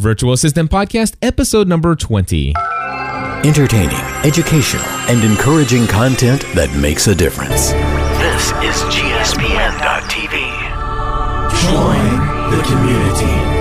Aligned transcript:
Virtual 0.00 0.32
Assistant 0.32 0.70
Podcast, 0.70 1.14
episode 1.20 1.68
number 1.68 1.94
20. 1.94 2.54
Entertaining, 3.44 4.00
educational, 4.24 4.82
and 5.10 5.22
encouraging 5.22 5.86
content 5.86 6.40
that 6.54 6.74
makes 6.80 7.06
a 7.06 7.14
difference. 7.14 7.72
This 8.16 8.46
is 8.64 8.80
GSPN.TV. 8.94 10.40
Join 11.60 12.16
the 12.50 12.62
community. 12.64 13.60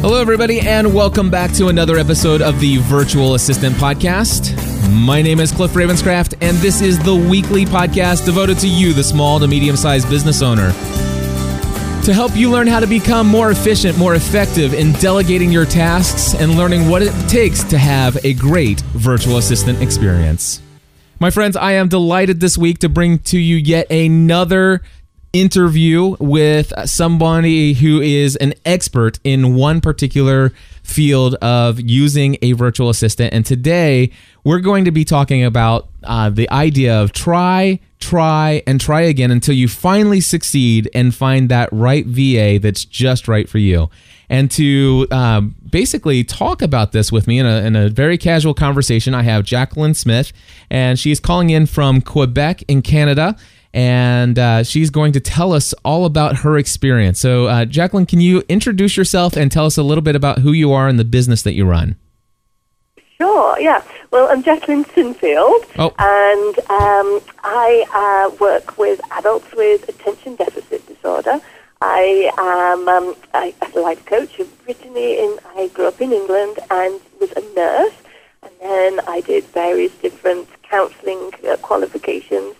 Hello, 0.00 0.22
everybody, 0.22 0.60
and 0.60 0.94
welcome 0.94 1.28
back 1.30 1.52
to 1.52 1.68
another 1.68 1.98
episode 1.98 2.40
of 2.40 2.60
the 2.60 2.78
Virtual 2.78 3.34
Assistant 3.34 3.74
Podcast. 3.76 4.73
My 4.90 5.22
name 5.22 5.40
is 5.40 5.50
Cliff 5.50 5.72
Ravenscraft, 5.72 6.34
and 6.40 6.56
this 6.58 6.80
is 6.80 6.98
the 6.98 7.14
weekly 7.14 7.64
podcast 7.64 8.24
devoted 8.24 8.58
to 8.58 8.68
you, 8.68 8.92
the 8.92 9.04
small 9.04 9.40
to 9.40 9.48
medium 9.48 9.76
sized 9.76 10.08
business 10.10 10.42
owner. 10.42 10.72
To 12.04 12.12
help 12.12 12.36
you 12.36 12.50
learn 12.50 12.66
how 12.66 12.80
to 12.80 12.86
become 12.86 13.26
more 13.26 13.50
efficient, 13.50 13.96
more 13.96 14.14
effective 14.14 14.74
in 14.74 14.92
delegating 14.94 15.50
your 15.50 15.64
tasks 15.64 16.34
and 16.34 16.56
learning 16.56 16.88
what 16.88 17.02
it 17.02 17.12
takes 17.28 17.64
to 17.64 17.78
have 17.78 18.22
a 18.24 18.34
great 18.34 18.80
virtual 18.92 19.38
assistant 19.38 19.80
experience. 19.80 20.60
My 21.18 21.30
friends, 21.30 21.56
I 21.56 21.72
am 21.72 21.88
delighted 21.88 22.40
this 22.40 22.58
week 22.58 22.80
to 22.80 22.88
bring 22.88 23.20
to 23.20 23.38
you 23.38 23.56
yet 23.56 23.90
another 23.90 24.82
interview 25.32 26.16
with 26.20 26.72
somebody 26.84 27.72
who 27.72 28.00
is 28.00 28.36
an 28.36 28.54
expert 28.64 29.18
in 29.24 29.54
one 29.54 29.80
particular 29.80 30.52
field 30.84 31.34
of 31.36 31.80
using 31.80 32.36
a 32.42 32.52
virtual 32.52 32.90
assistant. 32.90 33.32
And 33.34 33.44
today 33.44 34.10
we're 34.44 34.60
going 34.60 34.84
to 34.84 34.90
be 34.90 35.04
talking 35.04 35.42
about 35.42 35.88
uh, 36.04 36.30
the 36.30 36.48
idea 36.50 36.94
of 37.00 37.12
try, 37.12 37.80
try, 37.98 38.62
and 38.66 38.80
try 38.80 39.00
again 39.00 39.30
until 39.30 39.54
you 39.54 39.66
finally 39.66 40.20
succeed 40.20 40.88
and 40.94 41.14
find 41.14 41.48
that 41.48 41.70
right 41.72 42.06
VA 42.06 42.58
that's 42.60 42.84
just 42.84 43.26
right 43.26 43.48
for 43.48 43.58
you. 43.58 43.90
And 44.28 44.50
to 44.52 45.06
um, 45.10 45.54
basically 45.68 46.22
talk 46.22 46.62
about 46.62 46.92
this 46.92 47.10
with 47.10 47.26
me 47.26 47.38
in 47.38 47.46
a, 47.46 47.62
in 47.62 47.76
a 47.76 47.88
very 47.88 48.18
casual 48.18 48.54
conversation, 48.54 49.14
I 49.14 49.22
have 49.22 49.44
Jacqueline 49.44 49.94
Smith, 49.94 50.32
and 50.70 50.98
she's 50.98 51.20
calling 51.20 51.50
in 51.50 51.66
from 51.66 52.00
Quebec 52.00 52.62
in 52.68 52.82
Canada 52.82 53.36
and 53.74 54.38
uh, 54.38 54.62
she's 54.62 54.88
going 54.88 55.12
to 55.12 55.20
tell 55.20 55.52
us 55.52 55.74
all 55.84 56.06
about 56.06 56.36
her 56.38 56.56
experience. 56.56 57.18
So, 57.18 57.46
uh, 57.46 57.64
Jacqueline, 57.64 58.06
can 58.06 58.20
you 58.20 58.42
introduce 58.48 58.96
yourself 58.96 59.36
and 59.36 59.50
tell 59.50 59.66
us 59.66 59.76
a 59.76 59.82
little 59.82 60.00
bit 60.02 60.14
about 60.16 60.38
who 60.38 60.52
you 60.52 60.72
are 60.72 60.86
and 60.88 60.98
the 60.98 61.04
business 61.04 61.42
that 61.42 61.54
you 61.54 61.66
run? 61.66 61.96
Sure, 63.18 63.58
yeah. 63.58 63.82
Well, 64.10 64.28
I'm 64.30 64.42
Jacqueline 64.42 64.84
Sinfield, 64.84 65.64
Oh. 65.78 65.92
and 65.98 66.58
um, 66.70 67.20
I 67.42 67.84
uh, 68.30 68.34
work 68.36 68.78
with 68.78 69.00
adults 69.12 69.52
with 69.56 69.88
attention 69.88 70.36
deficit 70.36 70.86
disorder. 70.86 71.40
I 71.80 72.30
am 72.38 72.88
um, 72.88 73.16
I, 73.34 73.52
a 73.74 73.78
life 73.78 74.06
coach. 74.06 74.40
Originally, 74.66 75.18
in 75.18 75.36
I 75.56 75.68
grew 75.74 75.86
up 75.86 76.00
in 76.00 76.12
England 76.12 76.58
and 76.70 77.00
was 77.20 77.32
a 77.32 77.42
nurse, 77.56 77.92
and 78.42 78.52
then 78.60 79.00
I 79.08 79.20
did 79.20 79.44
various 79.46 79.92
different 79.96 80.48
counselling 80.62 81.30
uh, 81.48 81.56
qualifications, 81.56 82.54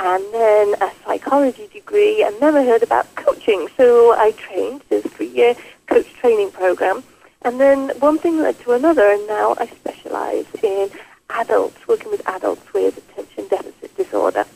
and 0.00 0.24
then 0.32 0.74
a 0.80 0.90
psychology 1.04 1.68
degree, 1.68 2.22
and 2.22 2.34
then 2.40 2.56
I 2.56 2.64
heard 2.64 2.82
about 2.82 3.14
coaching. 3.16 3.68
So 3.76 4.12
I 4.12 4.32
trained, 4.32 4.82
a 4.90 5.02
three-year 5.02 5.54
coach 5.86 6.10
training 6.14 6.52
program, 6.52 7.04
and 7.42 7.60
then 7.60 7.90
one 7.98 8.16
thing 8.16 8.38
led 8.38 8.58
to 8.60 8.72
another, 8.72 9.10
and 9.10 9.26
now 9.26 9.54
I 9.58 9.66
specialize 9.66 10.46
in 10.62 10.90
adults, 11.28 11.86
working 11.86 12.10
with 12.10 12.26
adults 12.26 12.72
with 12.72 12.96
attention 12.96 13.48
deficit 13.48 13.94
disorder. 13.94 14.46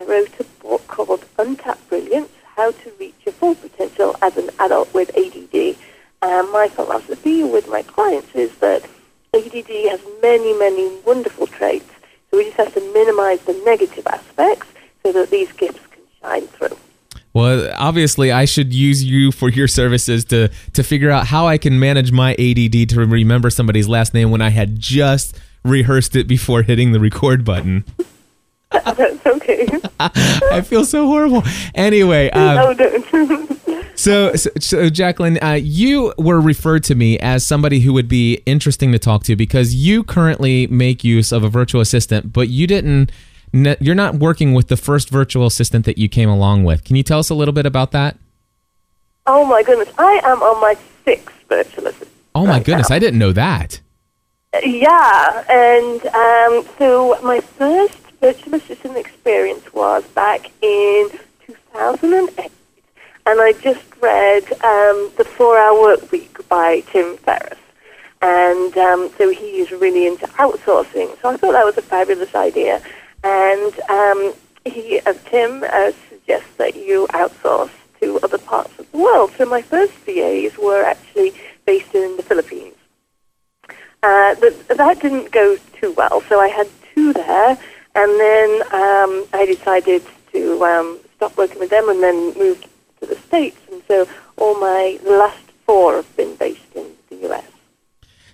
I 0.00 0.04
wrote 0.04 0.40
a 0.40 0.44
book 0.62 0.86
called 0.86 1.26
Untapped 1.38 1.86
Brilliance, 1.90 2.30
How 2.56 2.70
to 2.70 2.92
Reach 2.98 3.14
Your 3.26 3.34
Full 3.34 3.56
Potential 3.56 4.16
as 4.22 4.38
an 4.38 4.48
Adult 4.58 4.92
with 4.94 5.14
ADD. 5.16 5.76
And 6.22 6.50
my 6.50 6.68
philosophy 6.68 7.44
with 7.44 7.68
my 7.68 7.82
clients 7.82 8.34
is 8.34 8.54
that 8.56 8.88
ADD 9.34 9.68
has 9.90 10.00
many, 10.22 10.58
many 10.58 10.96
wonderful 11.04 11.46
traits, 11.46 11.90
so 12.30 12.38
we 12.38 12.44
just 12.44 12.56
have 12.56 12.72
to 12.72 12.80
minimize 12.94 13.40
the 13.42 13.52
negative 13.66 14.06
aspects 14.06 14.68
so 15.04 15.12
that 15.12 15.30
these 15.30 15.52
gifts 15.52 15.80
can 15.90 16.02
shine 16.20 16.46
through. 16.48 16.76
Well, 17.32 17.72
obviously, 17.76 18.30
I 18.30 18.44
should 18.44 18.72
use 18.72 19.02
you 19.02 19.32
for 19.32 19.48
your 19.48 19.68
services 19.68 20.24
to 20.26 20.50
to 20.72 20.82
figure 20.82 21.10
out 21.10 21.26
how 21.26 21.46
I 21.46 21.58
can 21.58 21.78
manage 21.78 22.12
my 22.12 22.32
ADD 22.32 22.88
to 22.90 23.04
remember 23.06 23.50
somebody's 23.50 23.88
last 23.88 24.14
name 24.14 24.30
when 24.30 24.40
I 24.40 24.50
had 24.50 24.78
just 24.78 25.38
rehearsed 25.64 26.14
it 26.14 26.28
before 26.28 26.62
hitting 26.62 26.92
the 26.92 27.00
record 27.00 27.44
button. 27.44 27.84
That's 28.84 29.26
okay. 29.26 29.68
I 30.00 30.60
feel 30.62 30.84
so 30.84 31.06
horrible. 31.06 31.42
Anyway, 31.74 32.30
um, 32.30 32.76
no. 32.76 33.48
So, 33.96 34.34
so, 34.34 34.50
so 34.58 34.90
Jacqueline, 34.90 35.38
uh, 35.40 35.52
you 35.52 36.12
were 36.18 36.40
referred 36.40 36.82
to 36.84 36.96
me 36.96 37.16
as 37.20 37.46
somebody 37.46 37.78
who 37.78 37.92
would 37.92 38.08
be 38.08 38.42
interesting 38.44 38.90
to 38.90 38.98
talk 38.98 39.22
to 39.24 39.36
because 39.36 39.72
you 39.72 40.02
currently 40.02 40.66
make 40.66 41.04
use 41.04 41.30
of 41.30 41.44
a 41.44 41.48
virtual 41.48 41.80
assistant, 41.80 42.32
but 42.32 42.48
you 42.48 42.66
didn't. 42.66 43.12
You're 43.54 43.94
not 43.94 44.16
working 44.16 44.52
with 44.52 44.66
the 44.66 44.76
first 44.76 45.10
virtual 45.10 45.46
assistant 45.46 45.84
that 45.84 45.96
you 45.96 46.08
came 46.08 46.28
along 46.28 46.64
with. 46.64 46.82
Can 46.82 46.96
you 46.96 47.04
tell 47.04 47.20
us 47.20 47.30
a 47.30 47.34
little 47.34 47.54
bit 47.54 47.66
about 47.66 47.92
that? 47.92 48.16
oh, 49.26 49.44
my 49.44 49.62
goodness. 49.62 49.88
I 49.96 50.20
am 50.24 50.42
on 50.42 50.60
my 50.60 50.76
sixth 51.04 51.34
virtual 51.48 51.86
assistant. 51.86 52.10
Oh 52.34 52.44
my 52.44 52.54
right 52.54 52.64
goodness, 52.64 52.90
now. 52.90 52.96
I 52.96 52.98
didn't 52.98 53.18
know 53.18 53.32
that. 53.32 53.80
Yeah, 54.64 55.44
and 55.48 56.04
um, 56.06 56.66
so 56.78 57.18
my 57.22 57.40
first 57.40 57.98
virtual 58.20 58.54
assistant 58.56 58.96
experience 58.96 59.72
was 59.72 60.04
back 60.08 60.50
in 60.62 61.10
2008, 61.46 62.50
and 63.26 63.40
I 63.40 63.52
just 63.52 63.84
read 64.00 64.44
um, 64.64 65.10
The 65.16 65.24
Four 65.24 65.58
Hour 65.58 65.80
Work 65.80 66.12
Week 66.12 66.48
by 66.48 66.80
Tim 66.80 67.16
Ferriss. 67.18 67.58
And 68.20 68.76
um, 68.78 69.10
so 69.18 69.30
he 69.30 69.60
is 69.60 69.70
really 69.70 70.06
into 70.06 70.26
outsourcing. 70.28 71.20
So 71.20 71.28
I 71.30 71.36
thought 71.36 71.52
that 71.52 71.64
was 71.64 71.76
a 71.76 71.82
fabulous 71.82 72.34
idea. 72.34 72.82
And 73.24 73.80
um, 73.88 74.34
he, 74.66 75.00
uh, 75.00 75.14
Tim 75.30 75.64
uh, 75.64 75.92
suggests 76.08 76.54
that 76.58 76.76
you 76.76 77.06
outsource 77.08 77.70
to 78.00 78.20
other 78.22 78.38
parts 78.38 78.78
of 78.78 78.90
the 78.92 78.98
world. 78.98 79.32
So 79.38 79.46
my 79.46 79.62
first 79.62 79.94
VAs 80.04 80.56
were 80.58 80.84
actually 80.84 81.32
based 81.64 81.94
in 81.94 82.16
the 82.16 82.22
Philippines. 82.22 82.74
Uh, 84.02 84.34
but 84.38 84.68
that 84.68 85.00
didn't 85.00 85.32
go 85.32 85.56
too 85.80 85.92
well, 85.92 86.20
so 86.28 86.38
I 86.38 86.48
had 86.48 86.68
two 86.94 87.14
there, 87.14 87.58
and 87.94 88.20
then 88.20 88.62
um, 88.64 89.24
I 89.32 89.46
decided 89.46 90.02
to 90.32 90.62
um, 90.62 90.98
stop 91.16 91.34
working 91.38 91.58
with 91.58 91.70
them 91.70 91.88
and 91.88 92.02
then 92.02 92.34
moved 92.38 92.66
to 93.00 93.06
the 93.06 93.16
States. 93.16 93.56
And 93.72 93.82
so 93.88 94.06
all 94.36 94.60
my 94.60 94.98
last 95.04 95.50
four 95.64 95.96
have 95.96 96.16
been 96.18 96.36
based 96.36 96.60
in 96.74 96.86
the 97.08 97.16
U.S. 97.28 97.53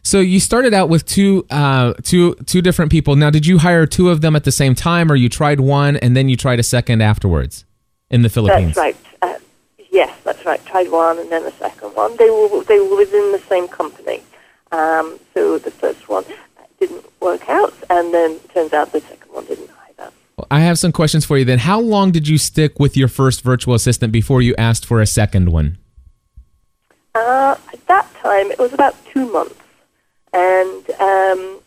So 0.02 0.20
you 0.20 0.40
started 0.40 0.72
out 0.72 0.88
with 0.88 1.04
two, 1.04 1.46
uh, 1.50 1.94
two, 2.02 2.34
two 2.46 2.62
different 2.62 2.90
people. 2.90 3.16
Now, 3.16 3.30
did 3.30 3.46
you 3.46 3.58
hire 3.58 3.86
two 3.86 4.10
of 4.10 4.20
them 4.20 4.34
at 4.34 4.44
the 4.44 4.52
same 4.52 4.74
time, 4.74 5.10
or 5.10 5.14
you 5.14 5.28
tried 5.28 5.60
one 5.60 5.96
and 5.96 6.16
then 6.16 6.28
you 6.28 6.36
tried 6.36 6.58
a 6.58 6.62
second 6.62 7.02
afterwards 7.02 7.64
in 8.10 8.22
the 8.22 8.28
Philippines? 8.28 8.74
That's 8.74 8.78
right. 8.78 8.96
Uh, 9.22 9.38
yes, 9.90 10.16
that's 10.24 10.44
right. 10.46 10.64
Tried 10.66 10.90
one 10.90 11.18
and 11.18 11.30
then 11.30 11.44
the 11.44 11.52
second 11.52 11.94
one. 11.94 12.16
They 12.16 12.30
were 12.30 12.64
they 12.64 12.80
were 12.80 12.96
within 12.96 13.32
the 13.32 13.42
same 13.48 13.68
company. 13.68 14.22
Um, 14.72 15.18
so 15.34 15.58
the 15.58 15.70
first 15.70 16.08
one 16.08 16.24
didn't 16.78 17.04
work 17.20 17.48
out, 17.48 17.74
and 17.90 18.14
then 18.14 18.38
turns 18.54 18.72
out 18.72 18.92
the 18.92 19.00
second 19.00 19.32
one 19.32 19.44
didn't 19.44 19.70
either. 19.88 20.10
Well, 20.36 20.46
I 20.50 20.60
have 20.60 20.78
some 20.78 20.92
questions 20.92 21.24
for 21.24 21.36
you. 21.36 21.44
Then, 21.44 21.58
how 21.58 21.80
long 21.80 22.10
did 22.10 22.26
you 22.26 22.38
stick 22.38 22.78
with 22.78 22.96
your 22.96 23.08
first 23.08 23.42
virtual 23.42 23.74
assistant 23.74 24.12
before 24.12 24.40
you 24.40 24.54
asked 24.56 24.86
for 24.86 25.00
a 25.00 25.06
second 25.06 25.50
one? 25.50 25.78
Uh, 27.14 27.56
at 27.72 27.86
that 27.88 28.12
time, 28.14 28.50
it 28.50 28.58
was 28.58 28.72
about 28.72 28.94
two 29.06 29.30
months, 29.30 29.56
and 30.32 30.90
um, 31.00 31.60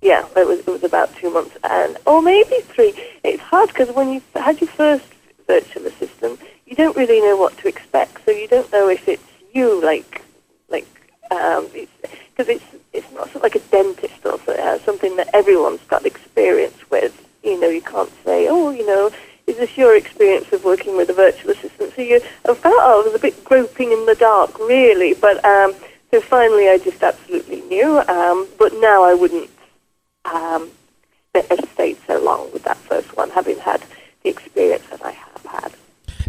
yeah, 0.00 0.26
it 0.36 0.46
was 0.46 0.60
it 0.60 0.66
was 0.66 0.84
about 0.84 1.14
two 1.16 1.30
months, 1.30 1.56
and 1.64 1.96
or 2.06 2.22
maybe 2.22 2.56
three. 2.62 2.94
It's 3.24 3.42
hard 3.42 3.68
because 3.68 3.94
when 3.94 4.12
you 4.12 4.22
had 4.34 4.60
your 4.60 4.70
first 4.70 5.06
virtual 5.46 5.86
assistant, 5.86 6.40
you 6.66 6.76
don't 6.76 6.96
really 6.96 7.20
know 7.20 7.36
what 7.36 7.56
to 7.58 7.68
expect, 7.68 8.24
so 8.24 8.30
you 8.30 8.48
don't 8.48 8.70
know 8.72 8.88
if 8.88 9.06
it's 9.08 9.22
you, 9.52 9.82
like 9.82 10.22
like 10.68 10.86
um, 11.30 11.68
because 11.72 12.48
it's 12.48 12.64
it's 12.92 13.10
not 13.12 13.26
sort 13.26 13.36
of 13.36 13.42
like 13.42 13.54
a 13.54 13.60
dentist 13.70 14.24
or 14.24 14.38
so, 14.44 14.80
something 14.84 15.16
that 15.16 15.30
everyone's 15.34 15.80
got 15.88 16.04
experience 16.04 16.90
with. 16.90 17.18
You 17.42 17.60
know, 17.60 17.68
you 17.68 17.82
can't 17.82 18.12
say, 18.24 18.46
oh, 18.48 18.70
you 18.70 18.86
know, 18.86 19.10
is 19.46 19.56
this 19.56 19.76
your 19.76 19.96
experience 19.96 20.52
of 20.52 20.64
working 20.64 20.96
with 20.96 21.10
a 21.10 21.12
virtual 21.12 21.50
assistant? 21.50 21.92
So 21.94 22.02
you, 22.02 22.20
I 22.48 22.54
felt 22.54 22.80
I 22.80 22.94
was 23.04 23.14
a 23.14 23.18
bit 23.18 23.44
groping 23.44 23.92
in 23.92 24.06
the 24.06 24.14
dark, 24.14 24.58
really. 24.58 25.14
But 25.14 25.44
um, 25.44 25.74
so 26.12 26.20
finally, 26.20 26.68
I 26.68 26.78
just 26.78 27.02
absolutely 27.02 27.62
knew. 27.62 27.98
Um, 28.00 28.46
but 28.58 28.74
now 28.74 29.02
I 29.02 29.14
wouldn't 29.14 29.50
um, 30.26 30.70
have 31.34 31.68
stayed 31.72 31.96
so 32.06 32.22
long 32.22 32.52
with 32.52 32.64
that 32.64 32.76
first 32.76 33.16
one, 33.16 33.30
having 33.30 33.58
had 33.58 33.82
the 34.22 34.28
experience 34.28 34.86
that 34.90 35.04
I 35.04 35.12
have 35.12 35.44
had. 35.46 35.72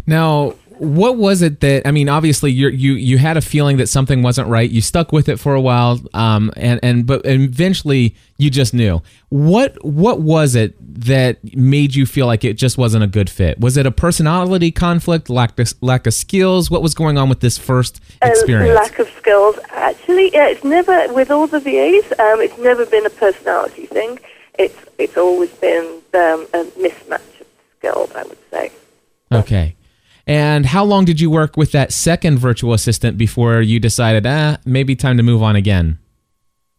Now, 0.06 0.54
what 0.78 1.16
was 1.16 1.42
it 1.42 1.60
that 1.60 1.86
I 1.86 1.90
mean? 1.90 2.08
Obviously, 2.08 2.50
you 2.50 2.68
you 2.68 2.94
you 2.94 3.18
had 3.18 3.36
a 3.36 3.40
feeling 3.40 3.76
that 3.76 3.88
something 3.88 4.22
wasn't 4.22 4.48
right. 4.48 4.68
You 4.68 4.80
stuck 4.80 5.12
with 5.12 5.28
it 5.28 5.38
for 5.38 5.54
a 5.54 5.60
while, 5.60 6.00
um, 6.14 6.52
and 6.56 6.80
and 6.82 7.06
but 7.06 7.22
eventually 7.24 8.16
you 8.38 8.50
just 8.50 8.74
knew. 8.74 9.00
What 9.28 9.82
what 9.84 10.20
was 10.20 10.54
it 10.54 10.74
that 11.00 11.38
made 11.56 11.94
you 11.94 12.06
feel 12.06 12.26
like 12.26 12.44
it 12.44 12.54
just 12.54 12.76
wasn't 12.76 13.04
a 13.04 13.06
good 13.06 13.30
fit? 13.30 13.60
Was 13.60 13.76
it 13.76 13.86
a 13.86 13.90
personality 13.90 14.70
conflict, 14.70 15.30
lack 15.30 15.58
of, 15.58 15.74
lack 15.80 16.06
of 16.06 16.14
skills? 16.14 16.70
What 16.70 16.82
was 16.82 16.94
going 16.94 17.18
on 17.18 17.28
with 17.28 17.40
this 17.40 17.56
first 17.56 18.00
experience? 18.22 18.70
Uh, 18.70 18.82
lack 18.82 18.98
of 18.98 19.08
skills. 19.10 19.58
Actually, 19.70 20.32
yeah, 20.32 20.48
it's 20.48 20.64
never 20.64 21.12
with 21.12 21.30
all 21.30 21.46
the 21.46 21.60
VAs. 21.60 22.10
Um, 22.18 22.40
it's 22.40 22.58
never 22.58 22.84
been 22.84 23.06
a 23.06 23.10
personality 23.10 23.86
thing. 23.86 24.18
It's 24.58 24.78
it's 24.98 25.16
always 25.16 25.50
been 25.50 26.02
um, 26.14 26.46
a 26.52 26.64
mismatch 26.78 27.40
of 27.40 27.46
skills. 27.78 28.10
I 28.14 28.24
would 28.24 28.38
say. 28.50 28.72
Okay. 29.32 29.76
And 30.26 30.66
how 30.66 30.84
long 30.84 31.04
did 31.04 31.20
you 31.20 31.30
work 31.30 31.56
with 31.56 31.72
that 31.72 31.92
second 31.92 32.38
virtual 32.38 32.72
assistant 32.72 33.18
before 33.18 33.60
you 33.60 33.78
decided, 33.78 34.26
ah, 34.26 34.56
maybe 34.64 34.96
time 34.96 35.16
to 35.18 35.22
move 35.22 35.42
on 35.42 35.54
again? 35.56 35.98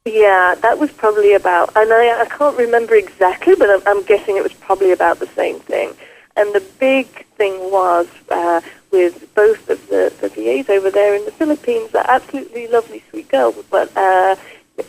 Yeah, 0.06 0.56
that 0.62 0.77
was 0.77 0.92
probably 0.92 1.33
about, 1.33 1.75
and 1.75 1.92
I, 1.92 2.21
I 2.21 2.25
can't 2.25 2.57
remember 2.57 2.94
exactly, 2.95 3.56
but 3.56 3.69
I'm, 3.69 3.81
I'm 3.88 4.03
guessing 4.03 4.38
it 4.38 4.44
was 4.44 4.53
probably 4.53 4.92
about 4.92 5.19
the 5.19 5.27
same 5.27 5.59
thing. 5.59 5.94
And 6.36 6.53
the 6.53 6.63
big 6.80 7.07
thing 7.38 7.53
was 7.71 8.07
uh, 8.30 8.62
with 8.92 9.33
both 9.33 9.68
of 9.69 9.88
the, 9.88 10.13
the 10.21 10.30
VAs 10.30 10.69
over 10.69 10.91
there 10.91 11.15
in 11.15 11.25
the 11.25 11.31
Philippines, 11.31 11.91
they're 11.91 12.09
absolutely 12.09 12.68
lovely, 12.68 13.03
sweet 13.09 13.30
girls, 13.30 13.56
but 13.71 13.95
uh, 13.98 14.36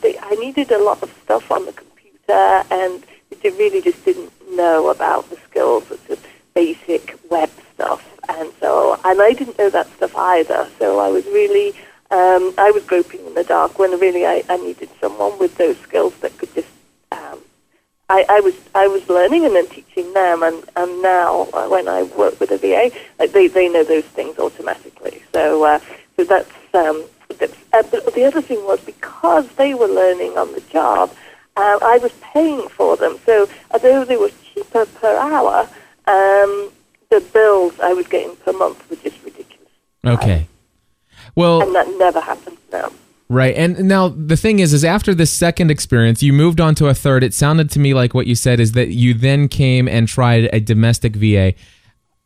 they, 0.02 0.18
I 0.18 0.34
needed 0.34 0.70
a 0.70 0.82
lot 0.82 1.02
of 1.02 1.10
stuff 1.24 1.50
on 1.50 1.64
the 1.64 1.72
computer, 1.72 2.64
and 2.70 3.02
they 3.42 3.50
really 3.50 3.80
just 3.80 4.04
didn't 4.04 4.32
know 4.54 4.90
about 4.90 5.30
the 5.30 5.36
skills, 5.48 5.90
of 5.90 6.06
the 6.08 6.18
basic 6.54 7.18
web 7.30 7.50
and 9.10 9.20
I 9.22 9.32
didn't 9.32 9.58
know 9.58 9.70
that 9.70 9.88
stuff 9.96 10.14
either. 10.16 10.68
So 10.78 10.98
I 10.98 11.08
was 11.08 11.24
really 11.26 11.70
um, 12.10 12.54
I 12.58 12.70
was 12.70 12.84
groping 12.84 13.26
in 13.26 13.34
the 13.34 13.44
dark 13.44 13.78
when 13.78 13.98
really 13.98 14.26
I, 14.26 14.42
I 14.48 14.56
needed 14.58 14.88
someone 15.00 15.38
with 15.38 15.56
those 15.56 15.78
skills 15.78 16.14
that 16.18 16.36
could 16.38 16.52
just 16.54 16.68
um, 17.12 17.40
I, 18.08 18.24
I 18.28 18.40
was 18.40 18.54
I 18.74 18.86
was 18.86 19.08
learning 19.08 19.44
and 19.44 19.54
then 19.54 19.68
teaching 19.68 20.12
them, 20.12 20.42
and 20.42 20.64
and 20.76 21.02
now 21.02 21.48
uh, 21.52 21.68
when 21.68 21.88
I 21.88 22.04
work 22.04 22.38
with 22.40 22.50
a 22.50 22.58
VA, 22.58 22.90
like 23.18 23.32
they 23.32 23.48
they 23.48 23.68
know 23.68 23.84
those 23.84 24.04
things 24.04 24.38
automatically. 24.38 25.22
So 25.32 25.64
uh, 25.64 25.80
so 26.16 26.24
that's. 26.24 26.50
Um, 26.74 27.06
uh, 27.76 27.82
the 27.82 28.24
other 28.24 28.40
thing 28.40 28.64
was 28.64 28.80
because 28.80 29.46
they 29.56 29.74
were 29.74 29.88
learning 29.88 30.38
on 30.38 30.52
the 30.52 30.60
job, 30.72 31.10
uh, 31.56 31.78
I 31.82 31.98
was 31.98 32.12
paying 32.32 32.68
for 32.68 32.96
them. 32.96 33.18
So 33.26 33.48
although 33.70 34.04
they 34.04 34.16
were 34.16 34.30
cheaper 34.54 34.86
per 34.86 35.16
hour, 35.16 35.68
um, 36.06 36.70
the 37.10 37.20
bills 37.32 37.78
I 37.80 37.92
was 37.92 38.06
getting 38.06 38.36
per 38.36 38.52
month 38.52 38.88
were 38.90 38.96
just 38.96 39.22
ridiculous. 39.24 39.72
Okay. 40.04 40.48
Well, 41.34 41.62
and 41.62 41.74
that 41.74 41.88
never 41.98 42.20
happens 42.20 42.58
now. 42.72 42.90
Right. 43.28 43.56
And 43.56 43.88
now 43.88 44.08
the 44.08 44.36
thing 44.36 44.60
is 44.60 44.72
is 44.72 44.84
after 44.84 45.12
this 45.14 45.32
second 45.32 45.70
experience, 45.70 46.22
you 46.22 46.32
moved 46.32 46.60
on 46.60 46.74
to 46.76 46.86
a 46.86 46.94
third. 46.94 47.24
It 47.24 47.34
sounded 47.34 47.70
to 47.70 47.80
me 47.80 47.92
like 47.92 48.14
what 48.14 48.26
you 48.26 48.34
said 48.34 48.60
is 48.60 48.72
that 48.72 48.88
you 48.88 49.14
then 49.14 49.48
came 49.48 49.88
and 49.88 50.06
tried 50.06 50.48
a 50.52 50.60
domestic 50.60 51.16
VA. 51.16 51.54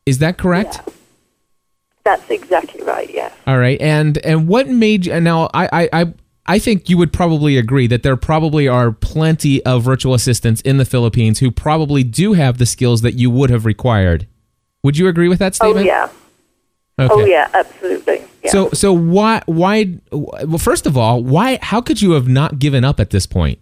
Is 0.04 0.18
that 0.18 0.36
correct? 0.36 0.80
Yeah. 0.86 0.92
That's 2.04 2.30
exactly 2.30 2.82
right, 2.82 3.08
yes. 3.12 3.32
All 3.46 3.58
right. 3.58 3.80
And 3.80 4.18
and 4.18 4.46
what 4.46 4.68
made 4.68 5.06
you 5.06 5.20
now 5.20 5.48
I 5.54 5.68
I, 5.84 5.88
I 5.92 6.14
I 6.46 6.58
think 6.58 6.90
you 6.90 6.98
would 6.98 7.12
probably 7.12 7.56
agree 7.56 7.86
that 7.86 8.02
there 8.02 8.16
probably 8.16 8.66
are 8.68 8.92
plenty 8.92 9.64
of 9.64 9.82
virtual 9.82 10.14
assistants 10.14 10.60
in 10.62 10.78
the 10.78 10.84
Philippines 10.84 11.38
who 11.38 11.50
probably 11.50 12.02
do 12.02 12.32
have 12.34 12.58
the 12.58 12.66
skills 12.66 13.02
that 13.02 13.14
you 13.14 13.30
would 13.30 13.50
have 13.50 13.64
required. 13.64 14.26
Would 14.82 14.96
you 14.96 15.08
agree 15.08 15.28
with 15.28 15.38
that 15.38 15.54
statement? 15.54 15.86
Oh 15.86 15.88
yeah. 15.88 16.08
Okay. 16.98 17.14
Oh 17.14 17.24
yeah, 17.24 17.48
absolutely. 17.54 18.24
Yeah. 18.42 18.50
So 18.50 18.70
so 18.70 18.92
why 18.92 19.42
why 19.46 19.98
well 20.12 20.58
first 20.58 20.86
of 20.86 20.96
all 20.96 21.22
why 21.22 21.58
how 21.62 21.80
could 21.80 22.02
you 22.02 22.12
have 22.12 22.28
not 22.28 22.58
given 22.58 22.84
up 22.84 23.00
at 23.00 23.10
this 23.10 23.26
point? 23.26 23.58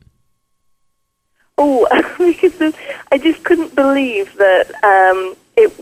Oh, 1.56 1.87
because 2.19 2.75
I 3.11 3.19
just 3.19 3.44
couldn't 3.44 3.75
believe 3.75 4.35
that 4.37 4.70
um, 4.85 5.37
it. 5.56 5.73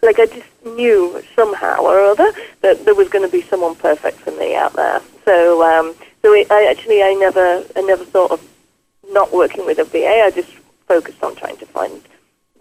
Like 0.00 0.20
I 0.20 0.26
just 0.26 0.46
knew 0.64 1.20
somehow 1.34 1.80
or 1.80 1.98
other 1.98 2.32
that 2.60 2.84
there 2.84 2.94
was 2.94 3.08
going 3.08 3.24
to 3.24 3.32
be 3.32 3.42
someone 3.42 3.74
perfect 3.74 4.20
for 4.20 4.30
me 4.30 4.54
out 4.54 4.74
there. 4.74 5.00
So 5.24 5.62
um, 5.62 5.94
so 6.22 6.32
it, 6.32 6.50
I 6.50 6.66
actually 6.70 7.02
I 7.02 7.14
never 7.14 7.64
I 7.74 7.80
never 7.82 8.04
thought 8.04 8.30
of 8.30 8.40
not 9.10 9.32
working 9.32 9.66
with 9.66 9.78
a 9.78 9.84
VA. 9.84 10.22
I 10.24 10.30
just 10.30 10.50
focused 10.86 11.22
on 11.22 11.34
trying 11.34 11.56
to 11.58 11.66
find 11.66 12.00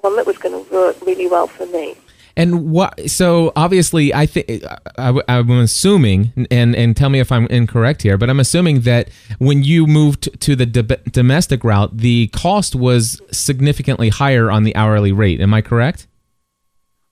one 0.01 0.15
that 0.15 0.25
was 0.25 0.37
going 0.37 0.65
to 0.65 0.73
work 0.73 0.99
really 1.05 1.27
well 1.27 1.47
for 1.47 1.65
me. 1.67 1.95
And 2.37 2.69
what? 2.69 3.09
So 3.09 3.51
obviously, 3.55 4.13
I 4.13 4.27
think 4.27 4.63
I'm 4.99 5.49
assuming, 5.49 6.47
and 6.51 6.75
and 6.75 6.95
tell 6.95 7.09
me 7.09 7.19
if 7.19 7.31
I'm 7.31 7.47
incorrect 7.47 8.03
here, 8.03 8.15
but 8.15 8.29
I'm 8.29 8.39
assuming 8.39 8.81
that 8.81 9.09
when 9.39 9.63
you 9.63 9.87
moved 9.87 10.39
to 10.41 10.55
the 10.55 10.67
domestic 10.67 11.63
route, 11.63 11.97
the 11.97 12.27
cost 12.27 12.75
was 12.75 13.19
significantly 13.31 14.09
higher 14.09 14.51
on 14.51 14.63
the 14.63 14.75
hourly 14.75 15.11
rate. 15.11 15.41
Am 15.41 15.51
I 15.51 15.63
correct? 15.63 16.05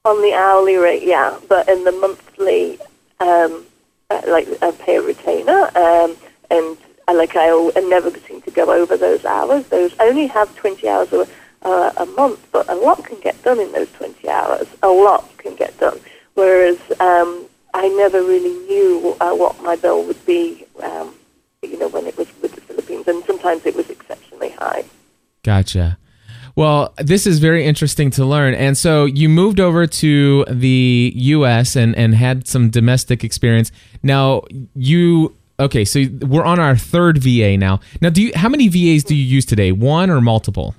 On 0.05 0.21
the 0.21 0.33
hourly 0.33 0.75
rate, 0.75 1.01
yeah, 1.01 1.35
but 1.49 1.67
in 1.67 1.83
the 1.85 1.91
monthly, 1.93 2.77
um, 3.19 3.65
uh, 4.11 4.21
like 4.27 4.47
I 4.61 4.69
pay 4.73 4.97
a 4.97 5.01
retainer, 5.01 5.75
um, 5.75 6.15
and 6.51 6.77
I, 7.07 7.13
like 7.13 7.35
I, 7.35 7.71
I 7.75 7.79
never 7.79 8.11
seem 8.11 8.43
to 8.43 8.51
go 8.51 8.71
over 8.71 8.95
those 8.95 9.25
hours. 9.25 9.65
Those 9.69 9.95
I 9.99 10.03
only 10.03 10.27
have 10.27 10.55
20 10.55 10.87
hours 10.87 11.11
a 11.13 11.27
uh, 11.65 11.91
a 11.97 12.05
month, 12.05 12.47
but 12.51 12.69
a 12.69 12.75
lot 12.75 13.03
can 13.03 13.19
get 13.19 13.41
done 13.43 13.59
in 13.59 13.71
those 13.73 13.91
20 13.93 14.29
hours. 14.29 14.67
A 14.83 14.87
lot 14.87 15.29
can 15.37 15.55
get 15.55 15.77
done. 15.79 15.99
Whereas 16.35 16.77
um, 16.99 17.45
I 17.73 17.89
never 17.89 18.21
really 18.21 18.53
knew 18.67 19.17
uh, 19.19 19.33
what 19.33 19.61
my 19.61 19.75
bill 19.75 20.03
would 20.05 20.23
be, 20.25 20.65
um, 20.83 21.13
you 21.61 21.77
know, 21.77 21.89
when 21.89 22.05
it 22.05 22.17
was 22.17 22.27
with 22.41 22.53
the 22.53 22.61
Philippines, 22.61 23.07
and 23.07 23.23
sometimes 23.25 23.65
it 23.65 23.75
was 23.75 23.89
exceptionally 23.89 24.49
high. 24.51 24.85
Gotcha. 25.43 25.97
Well, 26.55 26.93
this 26.97 27.27
is 27.27 27.39
very 27.39 27.65
interesting 27.65 28.11
to 28.11 28.23
learn. 28.23 28.53
And 28.53 28.77
so 28.77 29.05
you 29.05 29.27
moved 29.27 29.59
over 29.59 29.85
to 29.85 30.45
the 30.45 31.11
U.S. 31.15 31.75
and, 31.75 31.95
and 31.97 32.15
had 32.15 32.47
some 32.47 32.69
domestic 32.69 33.23
experience. 33.23 33.71
Now, 34.03 34.43
you 34.73 35.35
okay? 35.59 35.83
So 35.83 36.05
we're 36.21 36.45
on 36.45 36.59
our 36.59 36.77
third 36.77 37.17
VA 37.17 37.57
now. 37.57 37.81
Now, 37.99 38.09
do 38.09 38.21
you 38.21 38.31
how 38.35 38.47
many 38.47 38.69
VAs 38.69 39.03
do 39.03 39.15
you 39.15 39.23
use 39.23 39.45
today? 39.45 39.73
One 39.73 40.09
or 40.09 40.21
multiple? 40.21 40.75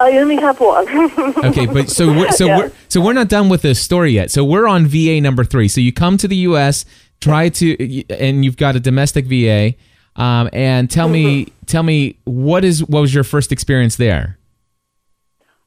I 0.00 0.16
only 0.16 0.36
have 0.36 0.58
one. 0.58 0.88
okay, 1.44 1.66
but 1.66 1.90
so 1.90 2.08
we're, 2.08 2.32
so 2.32 2.46
yeah. 2.46 2.58
we're 2.58 2.72
so 2.88 3.02
we're 3.02 3.12
not 3.12 3.28
done 3.28 3.50
with 3.50 3.60
this 3.60 3.82
story 3.82 4.12
yet. 4.12 4.30
So 4.30 4.42
we're 4.42 4.66
on 4.66 4.86
VA 4.86 5.20
number 5.20 5.44
three. 5.44 5.68
So 5.68 5.82
you 5.82 5.92
come 5.92 6.16
to 6.16 6.26
the 6.26 6.36
U.S., 6.36 6.86
try 7.20 7.50
to, 7.50 8.04
and 8.08 8.42
you've 8.42 8.56
got 8.56 8.76
a 8.76 8.80
domestic 8.80 9.26
VA. 9.26 9.74
Um, 10.16 10.48
and 10.52 10.90
tell 10.90 11.06
mm-hmm. 11.06 11.12
me, 11.12 11.52
tell 11.66 11.82
me 11.82 12.18
what 12.24 12.64
is 12.64 12.82
what 12.82 13.00
was 13.00 13.14
your 13.14 13.24
first 13.24 13.52
experience 13.52 13.96
there? 13.96 14.38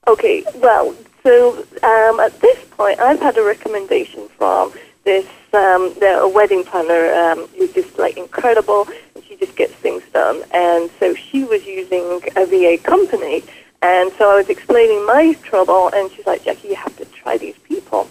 Okay, 0.06 0.44
well, 0.56 0.94
so 1.22 1.58
um, 1.82 2.20
at 2.20 2.38
this 2.40 2.62
point, 2.72 2.98
I've 3.00 3.20
had 3.20 3.38
a 3.38 3.42
recommendation 3.42 4.28
from 4.36 4.72
this 5.04 5.26
um, 5.54 5.94
the, 6.00 6.18
a 6.20 6.28
wedding 6.28 6.64
planner 6.64 7.12
um, 7.14 7.46
who's 7.56 7.72
just 7.72 7.98
like 7.98 8.16
incredible, 8.16 8.88
and 9.14 9.24
she 9.24 9.36
just 9.36 9.54
gets 9.54 9.72
things 9.74 10.02
done. 10.12 10.42
And 10.52 10.90
so 10.98 11.14
she 11.14 11.44
was 11.44 11.64
using 11.64 12.20
a 12.36 12.46
VA 12.46 12.82
company 12.82 13.44
and 13.84 14.10
so 14.14 14.30
I 14.30 14.36
was 14.36 14.48
explaining 14.48 15.04
my 15.04 15.34
trouble, 15.42 15.90
and 15.92 16.10
she's 16.10 16.24
like, 16.26 16.42
Jackie, 16.42 16.68
you 16.68 16.74
have 16.74 16.96
to 16.96 17.04
try 17.04 17.36
these 17.36 17.58
people. 17.64 18.08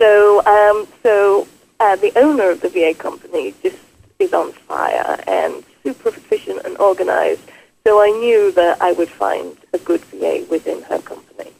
So, 0.00 0.44
um, 0.46 0.88
so 1.04 1.46
uh, 1.78 1.94
the 1.94 2.10
owner 2.18 2.50
of 2.50 2.60
the 2.60 2.68
VA 2.68 2.92
company 2.92 3.54
just 3.62 3.78
is 4.18 4.34
on 4.34 4.50
fire 4.50 5.22
and 5.28 5.62
super 5.84 6.08
efficient 6.08 6.62
and 6.64 6.76
organized. 6.78 7.42
So 7.86 8.02
I 8.02 8.10
knew 8.10 8.50
that 8.52 8.82
I 8.82 8.94
would 8.94 9.08
find 9.08 9.56
a 9.72 9.78
good 9.78 10.00
VA 10.06 10.44
within 10.50 10.82
her 10.82 10.98
company. 10.98 11.52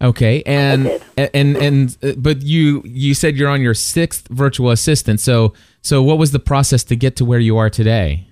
Okay, 0.00 0.42
and 0.46 1.00
and 1.16 1.56
and 1.58 1.98
uh, 2.02 2.12
but 2.16 2.40
you 2.40 2.82
you 2.86 3.12
said 3.12 3.36
you're 3.36 3.50
on 3.50 3.60
your 3.60 3.74
sixth 3.74 4.26
virtual 4.28 4.70
assistant. 4.70 5.20
So 5.20 5.52
so 5.82 6.02
what 6.02 6.16
was 6.16 6.32
the 6.32 6.40
process 6.40 6.82
to 6.84 6.96
get 6.96 7.16
to 7.16 7.26
where 7.26 7.38
you 7.38 7.58
are 7.58 7.68
today? 7.68 8.26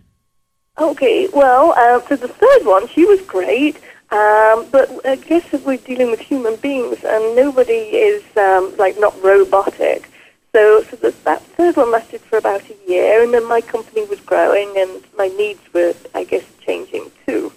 Okay, 0.79 1.29
well, 1.35 1.73
uh, 1.77 2.01
for 2.01 2.17
the 2.17 2.29
third 2.29 2.65
one, 2.65 2.89
she 2.89 3.05
was 3.05 3.21
great. 3.21 3.77
Um, 4.13 4.67
but 4.73 4.91
I 5.07 5.17
guess 5.17 5.45
if 5.53 5.65
we're 5.65 5.77
dealing 5.77 6.11
with 6.11 6.19
human 6.19 6.57
beings 6.57 6.99
and 7.05 7.37
nobody 7.37 7.73
is 7.75 8.25
um, 8.37 8.75
like 8.77 8.99
not 8.99 9.21
robotic. 9.23 10.09
So, 10.53 10.83
so 10.83 10.97
the, 10.97 11.15
that 11.25 11.43
third 11.43 11.77
one 11.77 11.93
lasted 11.93 12.21
for 12.23 12.37
about 12.37 12.63
a 12.69 12.91
year, 12.91 13.23
and 13.23 13.33
then 13.33 13.47
my 13.47 13.61
company 13.61 14.05
was 14.07 14.19
growing, 14.21 14.73
and 14.77 15.05
my 15.17 15.29
needs 15.29 15.61
were, 15.73 15.95
I 16.13 16.25
guess, 16.25 16.43
changing 16.67 17.13
too. 17.25 17.53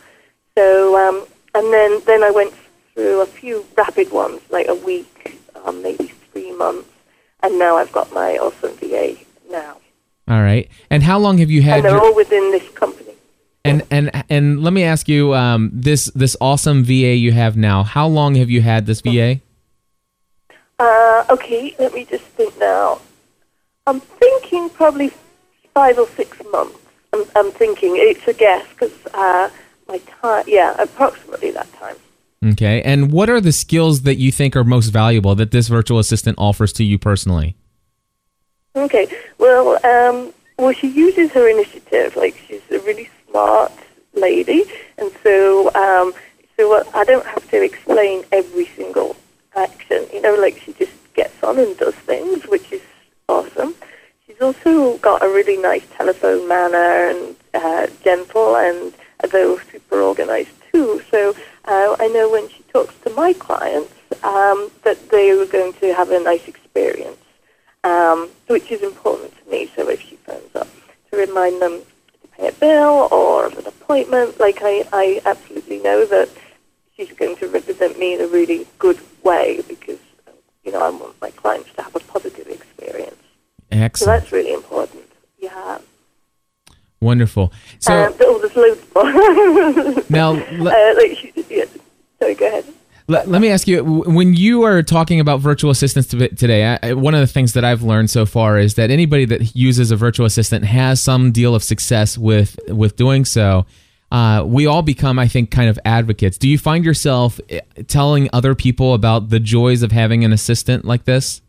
So, 0.55 0.95
um, 0.95 1.25
and 1.55 1.73
then 1.73 2.01
then 2.05 2.23
I 2.23 2.29
went 2.29 2.53
through 2.93 3.21
a 3.21 3.25
few 3.25 3.65
rapid 3.75 4.11
ones, 4.11 4.41
like 4.51 4.67
a 4.67 4.75
week, 4.75 5.39
um, 5.65 5.81
maybe 5.81 6.11
three 6.31 6.51
months, 6.51 6.89
and 7.41 7.57
now 7.57 7.77
I've 7.77 7.91
got 7.91 8.13
my 8.13 8.37
awesome 8.37 8.75
VA 8.77 9.15
now. 9.49 9.77
All 10.27 10.41
right. 10.41 10.69
And 10.91 11.01
how 11.01 11.17
long 11.17 11.39
have 11.39 11.49
you 11.49 11.63
had? 11.63 11.77
And 11.77 11.85
they're 11.85 11.93
your... 11.93 12.01
all 12.01 12.15
within 12.15 12.51
this 12.51 12.69
company. 12.69 13.02
And 13.65 13.83
and 13.89 14.11
and 14.29 14.61
let 14.61 14.73
me 14.73 14.83
ask 14.83 15.07
you, 15.07 15.33
um, 15.33 15.71
this 15.73 16.11
this 16.13 16.35
awesome 16.41 16.83
VA 16.83 17.15
you 17.15 17.31
have 17.31 17.55
now. 17.55 17.83
How 17.83 18.07
long 18.07 18.35
have 18.35 18.49
you 18.49 18.61
had 18.61 18.85
this 18.85 19.01
VA? 19.01 19.39
Uh, 20.79 21.23
okay, 21.29 21.73
let 21.79 21.93
me 21.93 22.03
just 22.05 22.25
think 22.25 22.57
now. 22.59 22.99
I'm 23.87 23.99
thinking 23.99 24.69
probably 24.69 25.11
five 25.73 25.97
or 25.97 26.07
six 26.09 26.41
months. 26.51 26.77
I'm, 27.13 27.23
I'm 27.35 27.51
thinking 27.51 27.93
it's 27.95 28.27
a 28.27 28.33
guess 28.33 28.67
because 28.69 28.93
uh, 29.13 29.49
my 29.87 29.99
time, 29.99 30.43
yeah, 30.47 30.75
approximately 30.79 31.51
that 31.51 31.71
time. 31.73 31.95
Okay. 32.45 32.81
And 32.81 33.11
what 33.11 33.29
are 33.29 33.39
the 33.39 33.51
skills 33.51 34.01
that 34.01 34.15
you 34.15 34.31
think 34.31 34.55
are 34.55 34.63
most 34.63 34.89
valuable 34.89 35.35
that 35.35 35.51
this 35.51 35.67
virtual 35.67 35.99
assistant 35.99 36.37
offers 36.37 36.73
to 36.73 36.83
you 36.83 36.99
personally? 36.99 37.55
Okay. 38.75 39.07
Well, 39.37 39.73
um, 39.85 40.33
well, 40.57 40.73
she 40.73 40.89
uses 40.89 41.31
her 41.31 41.47
initiative. 41.47 42.15
Like 42.15 42.35
she's 42.47 42.61
a 42.71 42.79
really 42.79 43.09
smart 43.33 43.71
lady, 44.13 44.63
and 44.99 45.11
so 45.23 45.73
um, 45.73 46.13
so 46.55 46.83
I 46.93 47.03
don't 47.03 47.25
have 47.25 47.49
to 47.49 47.63
explain 47.63 48.23
every 48.31 48.67
single 48.67 49.15
action. 49.55 50.05
You 50.13 50.21
know, 50.21 50.35
like 50.35 50.59
she 50.59 50.73
just 50.73 50.91
gets 51.15 51.41
on 51.43 51.57
and 51.57 51.75
does 51.77 51.95
things, 51.95 52.45
which 52.47 52.71
is 52.71 52.81
awesome. 53.27 53.73
She's 54.27 54.39
also 54.39 54.97
got 54.97 55.23
a 55.23 55.27
really 55.27 55.57
nice 55.57 55.85
telephone 55.97 56.47
manner 56.47 57.09
and 57.09 57.35
uh, 57.55 57.87
gentle, 58.03 58.55
and 58.55 58.93
though 59.31 59.57
super 59.71 59.99
organized 60.01 60.51
too. 60.71 61.01
So 61.09 61.33
uh, 61.65 61.95
I 61.99 62.07
know 62.09 62.29
when 62.29 62.47
she 62.49 62.61
talks 62.71 62.93
to 63.03 63.09
my 63.11 63.33
clients 63.33 63.93
um, 64.23 64.69
that 64.83 65.09
they 65.09 65.35
were 65.35 65.47
going 65.47 65.73
to 65.73 65.91
have 65.95 66.11
a 66.11 66.19
nice 66.19 66.47
experience, 66.47 67.17
um, 67.83 68.29
which 68.45 68.71
is 68.71 68.83
important 68.83 69.33
to 69.39 69.49
me. 69.49 69.71
So 69.75 69.89
if 69.89 70.01
she 70.01 70.17
phones 70.17 70.55
up 70.55 70.67
to 71.09 71.17
remind 71.17 71.59
them 71.63 71.81
pay 72.37 72.47
a 72.47 72.51
bill 72.51 73.07
or 73.11 73.47
an 73.47 73.65
appointment, 73.65 74.39
like 74.39 74.59
I, 74.61 74.87
I 74.91 75.21
absolutely 75.25 75.79
know 75.79 76.05
that 76.05 76.29
she's 76.95 77.11
going 77.13 77.35
to 77.37 77.47
represent 77.47 77.97
me 77.99 78.15
in 78.15 78.21
a 78.21 78.27
really 78.27 78.67
good 78.79 78.99
way 79.23 79.61
because 79.67 79.99
you 80.63 80.71
know 80.71 80.81
I 80.81 80.89
want 80.89 81.19
my 81.21 81.31
clients 81.31 81.71
to 81.73 81.81
have 81.81 81.95
a 81.95 81.99
positive 81.99 82.47
experience. 82.47 83.15
Excellent. 83.71 83.97
So 83.97 84.05
that's 84.05 84.31
really 84.31 84.53
important. 84.53 85.03
Yeah. 85.39 85.79
Wonderful. 87.01 87.51
So 87.79 88.05
um, 88.05 88.13
oh, 88.21 88.39
there's 88.39 88.55
loads 88.55 88.81
more. 88.95 90.03
now, 90.09 90.31
le- 90.31 90.71
uh, 90.71 90.93
like 90.95 91.17
she, 91.17 91.33
yeah. 91.49 91.65
Sorry, 92.19 92.35
go 92.35 92.47
ahead. 92.47 92.65
Let, 93.07 93.27
let 93.27 93.41
me 93.41 93.49
ask 93.49 93.67
you 93.67 93.83
when 93.83 94.33
you 94.33 94.63
are 94.63 94.81
talking 94.81 95.19
about 95.19 95.41
virtual 95.41 95.71
assistants 95.71 96.07
today 96.07 96.77
I, 96.81 96.93
one 96.93 97.13
of 97.13 97.19
the 97.19 97.27
things 97.27 97.51
that 97.53 97.65
i've 97.65 97.83
learned 97.83 98.09
so 98.09 98.25
far 98.25 98.57
is 98.57 98.75
that 98.75 98.89
anybody 98.89 99.25
that 99.25 99.55
uses 99.55 99.91
a 99.91 99.97
virtual 99.97 100.25
assistant 100.25 100.63
has 100.63 101.01
some 101.01 101.33
deal 101.33 101.53
of 101.53 101.63
success 101.63 102.17
with 102.17 102.57
with 102.69 102.95
doing 102.95 103.25
so. 103.25 103.65
Uh, 104.09 104.43
we 104.45 104.67
all 104.67 104.83
become 104.83 105.19
i 105.19 105.27
think 105.27 105.51
kind 105.51 105.69
of 105.69 105.77
advocates. 105.83 106.37
Do 106.37 106.47
you 106.47 106.57
find 106.57 106.85
yourself 106.85 107.41
eh, 107.49 107.59
telling 107.87 108.29
other 108.31 108.55
people 108.55 108.93
about 108.93 109.29
the 109.29 109.39
joys 109.39 109.83
of 109.83 109.91
having 109.91 110.23
an 110.23 110.31
assistant 110.31 110.85
like 110.85 111.03
this? 111.03 111.41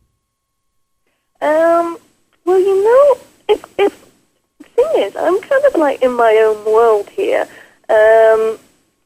Um, 1.40 1.98
well, 2.46 2.58
you 2.58 2.82
know, 2.82 3.20
if, 3.48 3.64
if 3.78 4.06
the 4.58 4.64
thing 4.64 4.90
is, 4.96 5.14
I'm 5.14 5.38
kind 5.40 5.64
of 5.66 5.74
like 5.74 6.02
in 6.02 6.14
my 6.14 6.34
own 6.38 6.64
world 6.64 7.10
here. 7.10 7.42
Um, 7.90 8.58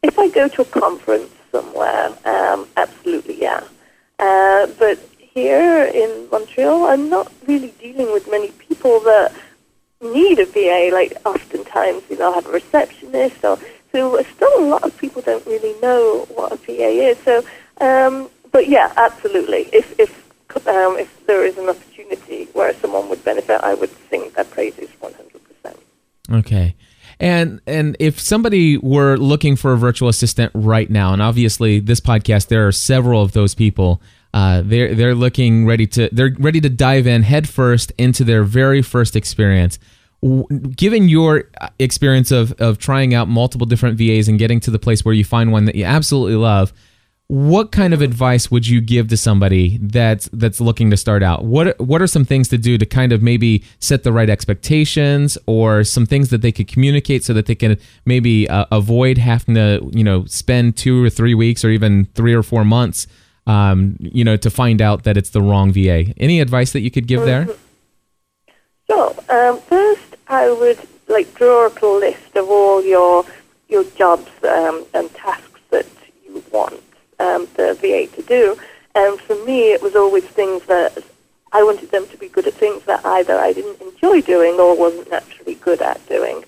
if 0.05 0.17
I 0.19 0.28
go 0.33 0.47
to 0.47 0.62
a 0.62 0.64
conference 0.64 1.33
somewhere, 1.50 2.17
um, 2.25 2.67
absolutely, 2.76 3.40
yeah. 3.40 3.62
Uh, 4.19 4.67
but 4.78 4.99
here 5.19 5.85
in 5.85 6.28
Montreal, 6.31 6.87
I'm 6.87 7.09
not 7.09 7.33
really 7.47 7.73
dealing 7.81 8.12
with 8.12 8.28
many 8.31 8.50
people 8.52 9.00
that 9.00 9.33
need 10.00 10.38
a 10.38 10.47
VA. 10.47 10.90
Like 10.93 11.12
oftentimes, 11.25 12.02
you 12.11 12.19
know, 12.19 12.33
I 12.33 12.35
have 12.37 12.47
a 12.47 12.52
receptionist, 12.52 13.45
or 13.45 13.59
so 13.93 14.23
still 14.23 14.59
a 14.59 14.67
lot 14.67 14.83
of 14.83 14.97
people 14.99 15.23
don't 15.23 15.47
really 15.47 15.78
know 15.81 16.26
what 16.35 16.52
a 16.52 16.57
VA 16.57 17.11
is. 17.11 17.19
So, 17.19 17.45
um, 17.81 18.28
but 18.50 18.69
yeah, 18.69 18.93
absolutely. 18.97 19.69
If 19.73 19.99
if 19.99 20.28
um, 20.67 20.97
if 20.99 21.26
there 21.26 21.45
is 21.45 21.57
an 21.59 21.69
opportunity 21.69 22.49
where 22.52 22.75
someone 22.75 23.09
would 23.09 23.25
benefit, 23.25 23.61
I 23.62 23.75
would 23.75 23.90
sing 24.11 24.31
their 24.35 24.45
praises 24.45 24.88
100%. 25.02 25.76
Okay. 26.33 26.75
And 27.20 27.60
and 27.66 27.96
if 27.98 28.20
somebody 28.20 28.78
were 28.78 29.16
looking 29.16 29.56
for 29.56 29.72
a 29.72 29.76
virtual 29.76 30.08
assistant 30.08 30.52
right 30.54 30.88
now, 30.88 31.12
and 31.12 31.20
obviously 31.20 31.80
this 31.80 32.00
podcast, 32.00 32.48
there 32.48 32.66
are 32.66 32.72
several 32.72 33.22
of 33.22 33.32
those 33.32 33.54
people. 33.54 34.00
Uh, 34.32 34.62
they're 34.64 34.94
they're 34.94 35.14
looking 35.14 35.66
ready 35.66 35.87
to 35.88 36.08
they're 36.12 36.34
ready 36.38 36.60
to 36.60 36.68
dive 36.68 37.06
in 37.06 37.22
headfirst 37.22 37.92
into 37.98 38.22
their 38.22 38.44
very 38.44 38.82
first 38.82 39.16
experience. 39.16 39.78
Given 40.76 41.08
your 41.08 41.44
uh, 41.60 41.68
experience 41.78 42.30
of 42.30 42.52
of 42.60 42.78
trying 42.78 43.14
out 43.14 43.28
multiple 43.28 43.66
different 43.66 43.98
VAs 43.98 44.28
and 44.28 44.38
getting 44.38 44.60
to 44.60 44.70
the 44.70 44.78
place 44.78 45.04
where 45.04 45.14
you 45.14 45.25
find 45.25 45.50
one 45.50 45.64
that 45.64 45.75
you 45.75 45.84
absolutely 45.84 46.37
love, 46.37 46.72
what 47.28 47.73
kind 47.73 47.92
of 47.92 48.00
advice 48.00 48.50
would 48.50 48.66
you 48.66 48.80
give 48.80 49.08
to 49.08 49.16
somebody 49.16 49.78
that's 49.82 50.30
that's 50.32 50.62
looking 50.62 50.90
to 50.90 50.97
start 50.97 51.23
out? 51.23 51.44
What 51.44 51.78
what 51.78 52.00
are 52.00 52.06
some 52.06 52.25
things 52.25 52.49
to 52.49 52.56
do 52.56 52.78
to 52.78 52.87
kind 52.87 53.12
of 53.12 53.23
maybe 53.23 53.62
set 53.80 54.02
the 54.02 54.12
right 54.12 54.30
expectations 54.30 55.37
or 55.47 55.85
some 55.85 56.06
things 56.06 56.30
that 56.30 56.40
they 56.40 56.50
could 56.50 56.68
communicate 56.68 57.23
so 57.25 57.35
that 57.35 57.44
they 57.44 57.54
can 57.54 57.76
maybe 58.06 58.49
uh, 58.49 58.64
avoid 58.73 59.18
having 59.18 59.54
to 59.56 59.90
you 59.92 60.02
know 60.02 60.25
spend 60.25 60.78
two 60.78 61.04
or 61.04 61.11
three 61.11 61.35
weeks 61.35 61.64
or 61.64 61.68
even 61.68 62.06
three 62.14 62.32
or 62.32 62.42
four 62.42 62.64
months 62.64 63.06
um, 63.47 63.97
you 64.00 64.25
know 64.25 64.38
to 64.38 64.49
find 64.49 64.80
out 64.80 65.04
that 65.04 65.18
it's 65.18 65.30
the 65.30 65.42
wrong 65.42 65.70
va 65.70 66.04
any 66.16 66.40
advice 66.40 66.73
that 66.73 66.80
you 66.80 66.90
could 66.90 67.06
give 67.06 67.26
there? 67.26 67.47
So, 68.87 69.14
um, 69.28 69.61
first, 69.61 70.16
I 70.28 70.50
would 70.50 70.78
like 71.08 71.35
draw 71.35 71.66
up 71.66 71.82
a 71.82 71.87
list 71.87 72.37
of 72.37 72.49
all 72.49 72.82
your 72.82 73.26
your 73.68 73.85
jobs 73.85 74.30
um, 74.44 74.87
and 74.94 75.12
tasks 75.12 75.61
that 75.68 75.87
you 76.25 76.42
want 76.50 76.82
um, 77.18 77.48
the 77.54 77.75
VA 77.80 78.06
to 78.16 78.22
do. 78.22 78.58
And 78.94 79.20
for 79.20 79.37
me, 79.44 79.72
it 79.72 79.82
was 79.82 79.94
always 79.94 80.25
things 80.25 80.64
that 80.66 81.02
I 81.52 81.62
wanted 81.62 81.90
them 81.90 82.06
to 82.08 82.16
be 82.16 82.28
good 82.28 82.46
at 82.46 82.54
things 82.54 82.84
that 82.84 83.04
either 83.04 83.38
I 83.38 83.52
didn't 83.52 83.80
enjoy 83.80 84.20
doing 84.20 84.58
or 84.60 84.76
wasn't 84.76 85.10
naturally 85.10 85.54
good 85.54 85.80
at 85.80 86.06
doing. 86.08 86.44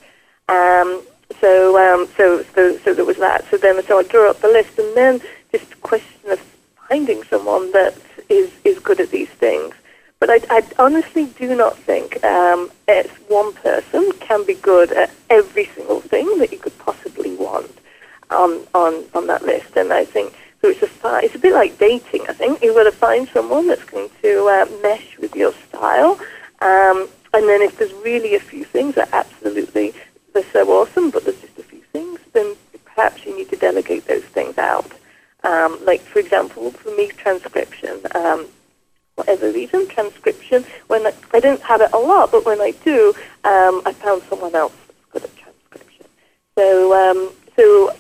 Um, 0.48 1.02
so, 1.40 1.78
um, 1.78 2.08
so, 2.16 2.42
so, 2.54 2.76
so 2.78 2.94
there 2.94 3.04
was 3.04 3.16
that. 3.18 3.44
So 3.50 3.56
then, 3.56 3.82
so 3.84 3.98
I 3.98 4.02
drew 4.02 4.28
up 4.28 4.40
the 4.40 4.48
list, 4.48 4.78
and 4.78 4.96
then 4.96 5.20
just 5.52 5.72
a 5.72 5.76
question 5.76 6.30
of 6.30 6.40
finding 6.88 7.22
someone 7.24 7.70
that 7.72 7.94
is 8.28 8.50
is 8.64 8.78
good 8.78 9.00
at 9.00 9.10
these 9.10 9.28
things. 9.28 9.74
But 10.18 10.28
I, 10.30 10.40
I 10.50 10.62
honestly 10.78 11.26
do 11.26 11.54
not 11.54 11.78
think 11.78 12.22
um, 12.24 12.70
it's 12.86 13.14
one 13.28 13.54
person 13.54 14.10
can 14.20 14.44
be 14.44 14.54
good 14.54 14.92
at 14.92 15.10
every 15.30 15.66
single 15.66 16.00
thing 16.00 16.38
that 16.38 16.52
you 16.52 16.58
could 16.58 16.76
possibly 16.78 17.34
want 17.36 17.78
on 18.30 18.66
on 18.74 19.04
on 19.14 19.26
that 19.28 19.42
list. 19.42 19.76
And 19.76 19.92
I 19.92 20.04
think 20.04 20.34
so. 20.61 20.69
It's 20.69 20.83
a 20.83 21.17
it's 21.25 21.35
a 21.35 21.38
bit 21.38 21.52
like 21.52 21.79
dating. 21.79 22.26
I 22.29 22.33
think 22.33 22.62
you've 22.62 22.75
got 22.75 22.85
to 22.85 22.93
find 22.93 23.29
someone 23.29 23.67
that's 23.67 23.85
going 23.85 24.11
to 24.23 24.47
uh, 24.47 24.67
mesh 24.83 25.19
with 25.19 25.35
your 25.35 25.52
style. 25.69 26.19
Um, 26.61 27.09
and 27.33 27.49
then 27.49 27.62
if 27.62 27.79
there's 27.79 27.93
really 28.05 28.35
a 28.35 28.40
few 28.40 28.64
things 28.64 28.95
that 28.97 29.09
absolutely 29.12 29.95
they're 30.33 30.45
so 30.52 30.69
awesome, 30.69 31.11
but 31.11 31.25
there's 31.25 31.40
just 31.40 31.59
a 31.59 31.62
few 31.62 31.83
things, 31.93 32.21
then 32.33 32.55
perhaps 32.85 33.25
you 33.25 33.37
need 33.37 33.49
to 33.50 33.57
delegate 33.57 34.07
those 34.07 34.25
things 34.25 34.59
out. 34.59 34.90
Um, 35.45 35.79
like 35.85 36.02
for 36.02 36.19
example, 36.19 36.71
for 36.73 36.90
me, 36.97 37.09
transcription. 37.09 38.00
Um, 38.14 38.49
whatever 39.21 39.50
reason, 39.52 39.87
transcription. 39.88 40.64
When 40.87 41.07
I, 41.07 41.12
I 41.33 41.40
don't 41.40 41.61
have 41.62 41.81
it 41.83 41.93
a 41.93 41.99
lot, 41.99 42.33
but 42.33 42.45
when 42.47 42.61
I 42.61 42.73
do, 42.85 43.12
um, 43.45 43.83
I 43.85 43.93
found 43.93 44.23
someone 44.31 44.55
else 44.55 44.73
that's 44.87 45.05
good 45.12 45.25
at 45.25 45.37
transcription. 45.37 46.07
So, 46.57 46.95
um, 46.95 47.33
so, 47.57 47.95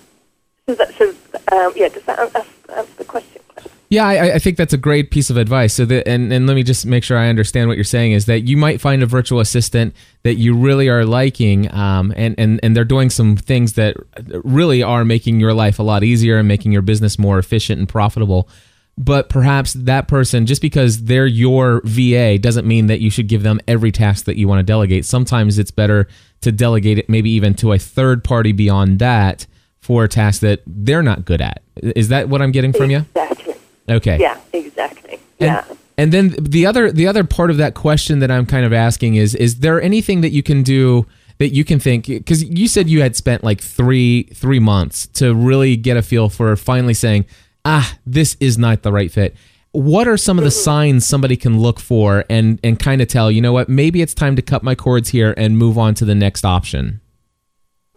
so, 0.66 0.74
that, 0.74 0.94
so 0.96 1.10
um, 1.54 1.72
yeah. 1.76 1.88
Does 1.88 2.04
that 2.04 2.18
answer, 2.18 2.44
answer 2.74 2.92
the 2.96 3.04
question? 3.04 3.42
Claire? 3.48 3.74
Yeah, 3.90 4.06
I, 4.06 4.34
I 4.34 4.38
think 4.38 4.56
that's 4.56 4.72
a 4.72 4.78
great 4.78 5.10
piece 5.10 5.30
of 5.30 5.36
advice. 5.36 5.74
So, 5.74 5.82
and 5.82 6.32
and 6.32 6.46
let 6.46 6.54
me 6.54 6.62
just 6.62 6.86
make 6.86 7.02
sure 7.02 7.18
I 7.18 7.28
understand 7.28 7.66
what 7.66 7.76
you're 7.76 7.82
saying 7.82 8.12
is 8.12 8.26
that 8.26 8.42
you 8.42 8.56
might 8.56 8.80
find 8.80 9.02
a 9.02 9.06
virtual 9.06 9.40
assistant 9.40 9.96
that 10.22 10.36
you 10.36 10.54
really 10.54 10.88
are 10.88 11.04
liking, 11.04 11.72
um, 11.74 12.14
and 12.16 12.36
and 12.38 12.60
and 12.62 12.76
they're 12.76 12.84
doing 12.84 13.10
some 13.10 13.34
things 13.36 13.72
that 13.72 13.96
really 14.44 14.80
are 14.80 15.04
making 15.04 15.40
your 15.40 15.52
life 15.52 15.80
a 15.80 15.82
lot 15.82 16.04
easier 16.04 16.38
and 16.38 16.46
making 16.46 16.70
your 16.70 16.82
business 16.82 17.18
more 17.18 17.40
efficient 17.40 17.80
and 17.80 17.88
profitable. 17.88 18.48
But 18.96 19.28
perhaps 19.28 19.72
that 19.72 20.06
person, 20.06 20.46
just 20.46 20.62
because 20.62 21.04
they're 21.04 21.26
your 21.26 21.80
VA, 21.84 22.38
doesn't 22.38 22.68
mean 22.68 22.86
that 22.86 23.00
you 23.00 23.10
should 23.10 23.26
give 23.26 23.42
them 23.42 23.58
every 23.66 23.90
task 23.90 24.26
that 24.26 24.36
you 24.36 24.46
want 24.46 24.60
to 24.60 24.62
delegate. 24.62 25.04
Sometimes 25.04 25.58
it's 25.58 25.72
better 25.72 26.06
to 26.42 26.52
delegate 26.52 26.98
it, 26.98 27.08
maybe 27.08 27.30
even 27.30 27.54
to 27.54 27.72
a 27.72 27.78
third 27.78 28.22
party 28.22 28.52
beyond 28.52 29.00
that 29.00 29.48
for 29.80 30.04
a 30.04 30.08
task 30.08 30.42
that 30.42 30.62
they're 30.66 31.02
not 31.02 31.24
good 31.24 31.40
at. 31.40 31.62
Is 31.76 32.08
that 32.08 32.28
what 32.28 32.40
I'm 32.40 32.52
getting 32.52 32.72
from 32.72 32.90
you? 32.90 32.98
Exactly. 33.16 33.49
Okay. 33.90 34.18
Yeah. 34.18 34.38
Exactly. 34.52 35.14
And, 35.14 35.20
yeah. 35.38 35.64
and 35.96 36.12
then 36.12 36.34
the 36.38 36.66
other 36.66 36.92
the 36.92 37.06
other 37.06 37.24
part 37.24 37.50
of 37.50 37.56
that 37.56 37.74
question 37.74 38.18
that 38.20 38.30
I'm 38.30 38.46
kind 38.46 38.64
of 38.64 38.72
asking 38.72 39.14
is 39.14 39.34
is 39.34 39.60
there 39.60 39.80
anything 39.80 40.20
that 40.20 40.30
you 40.30 40.42
can 40.42 40.62
do 40.62 41.06
that 41.38 41.50
you 41.50 41.64
can 41.64 41.80
think 41.80 42.06
because 42.06 42.44
you 42.44 42.68
said 42.68 42.88
you 42.88 43.00
had 43.00 43.16
spent 43.16 43.42
like 43.42 43.60
three 43.60 44.24
three 44.34 44.58
months 44.58 45.06
to 45.14 45.34
really 45.34 45.76
get 45.76 45.96
a 45.96 46.02
feel 46.02 46.28
for 46.28 46.54
finally 46.56 46.94
saying 46.94 47.24
ah 47.64 47.96
this 48.04 48.36
is 48.40 48.58
not 48.58 48.82
the 48.82 48.92
right 48.92 49.10
fit 49.10 49.34
what 49.72 50.06
are 50.06 50.18
some 50.18 50.36
of 50.36 50.44
the 50.44 50.50
signs 50.50 51.06
somebody 51.06 51.36
can 51.36 51.58
look 51.58 51.80
for 51.80 52.24
and 52.28 52.60
and 52.62 52.78
kind 52.78 53.00
of 53.00 53.08
tell 53.08 53.30
you 53.30 53.40
know 53.40 53.54
what 53.54 53.70
maybe 53.70 54.02
it's 54.02 54.12
time 54.12 54.36
to 54.36 54.42
cut 54.42 54.62
my 54.62 54.74
cords 54.74 55.08
here 55.08 55.32
and 55.38 55.56
move 55.56 55.78
on 55.78 55.94
to 55.94 56.04
the 56.04 56.14
next 56.14 56.44
option 56.44 57.00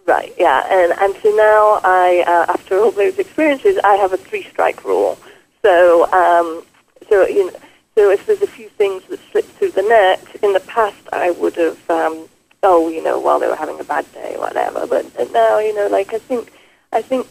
Right, 0.06 0.34
yeah, 0.38 0.68
and 0.70 0.92
and 1.00 1.16
so 1.24 1.30
now 1.30 1.80
I, 1.82 2.26
uh, 2.28 2.52
after 2.52 2.78
all 2.78 2.92
those 2.92 3.18
experiences, 3.20 3.80
I 3.86 3.96
have 3.96 4.12
a 4.12 4.18
three-strike 4.18 4.84
rule. 4.84 5.18
So, 5.64 6.12
um, 6.12 6.64
so 7.10 7.26
you 7.28 7.48
know, 7.48 7.58
So 7.96 8.10
if 8.10 8.26
there's 8.26 8.42
a 8.42 8.48
few 8.48 8.70
things 8.70 9.04
that 9.10 9.20
slip 9.32 9.46
through 9.46 9.72
the 9.72 9.84
net, 9.84 10.26
in 10.42 10.54
the 10.54 10.60
past 10.62 10.98
I 11.12 11.32
would 11.32 11.56
have, 11.56 11.90
um, 11.90 12.28
oh, 12.64 12.90
you 12.90 13.04
know, 13.04 13.20
while 13.20 13.40
they 13.40 13.48
were 13.48 13.56
having 13.56 13.80
a 13.80 13.84
bad 13.84 14.12
day, 14.14 14.36
whatever. 14.38 14.88
But, 14.88 15.06
now, 15.32 15.60
you 15.60 15.76
know, 15.76 15.88
like 15.88 16.14
I 16.14 16.20
think, 16.20 16.52
I 16.92 17.02
think 17.02 17.28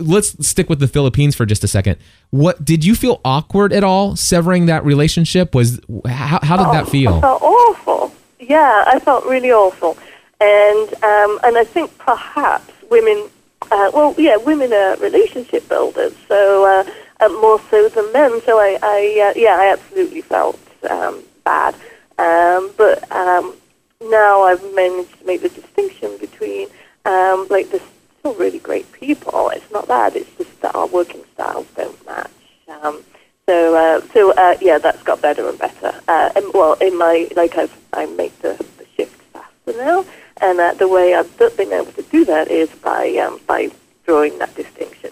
let's 0.00 0.48
stick 0.48 0.70
with 0.70 0.80
the 0.80 0.88
Philippines 0.88 1.36
for 1.36 1.44
just 1.44 1.64
a 1.64 1.68
second. 1.68 1.98
What 2.30 2.64
did 2.64 2.82
you 2.82 2.94
feel 2.94 3.20
awkward 3.26 3.74
at 3.74 3.84
all 3.84 4.16
severing 4.16 4.66
that 4.66 4.86
relationship? 4.86 5.54
Was 5.54 5.80
how, 6.06 6.40
how 6.42 6.56
did 6.56 6.72
that 6.72 6.86
I 6.86 6.90
feel? 6.90 7.20
felt 7.20 7.42
awful. 7.42 8.14
Yeah, 8.40 8.84
I 8.86 9.00
felt 9.00 9.24
really 9.26 9.50
awful, 9.50 9.98
and 10.40 10.94
um, 11.02 11.40
and 11.42 11.58
I 11.58 11.64
think 11.64 11.96
perhaps 11.98 12.72
women, 12.88 13.28
uh, 13.70 13.90
well, 13.92 14.14
yeah, 14.16 14.36
women 14.36 14.72
are 14.72 14.96
relationship 14.98 15.68
builders, 15.68 16.14
so 16.28 16.64
uh, 16.64 17.24
uh, 17.24 17.28
more 17.40 17.60
so 17.68 17.88
than 17.88 18.12
men. 18.12 18.40
So 18.42 18.58
I, 18.60 18.78
I 18.80 19.30
uh, 19.30 19.38
yeah, 19.38 19.56
I 19.58 19.72
absolutely 19.72 20.20
felt 20.20 20.58
um, 20.88 21.24
bad, 21.44 21.74
um, 22.18 22.70
but 22.76 23.10
um, 23.10 23.54
now 24.02 24.42
I've 24.42 24.62
managed 24.72 25.18
to 25.18 25.26
make 25.26 25.42
the 25.42 25.48
distinction 25.48 26.16
between 26.20 26.68
um, 27.06 27.48
like 27.50 27.70
the 27.70 27.82
still 28.20 28.34
really 28.34 28.60
great 28.60 28.90
people. 28.92 29.48
It's 29.50 29.70
not 29.72 29.88
that; 29.88 30.14
it's 30.14 30.30
just 30.38 30.60
that 30.60 30.76
our 30.76 30.86
working 30.86 31.24
styles 31.34 31.66
don't 31.74 32.06
match. 32.06 32.30
Um, 32.68 33.02
so, 33.46 33.74
uh, 33.74 34.00
so 34.12 34.32
uh, 34.34 34.56
yeah, 34.60 34.78
that's 34.78 35.02
got 35.02 35.20
better 35.22 35.48
and 35.48 35.58
better. 35.58 35.92
And, 36.06 36.52
well, 36.54 36.74
in 36.74 36.96
my 36.96 37.28
like 37.34 37.56
I've 37.58 37.76
I 37.98 38.06
make 38.06 38.34
the, 38.40 38.54
the 38.78 38.86
shift 38.96 39.20
faster 39.32 39.74
now, 39.76 40.04
and 40.40 40.58
uh, 40.60 40.74
the 40.74 40.88
way 40.88 41.14
I've 41.14 41.36
been 41.56 41.72
able 41.72 41.92
to 41.92 42.02
do 42.02 42.24
that 42.24 42.50
is 42.50 42.70
by 42.70 43.10
um, 43.24 43.40
by 43.46 43.70
drawing 44.06 44.38
that 44.38 44.54
distinction. 44.54 45.10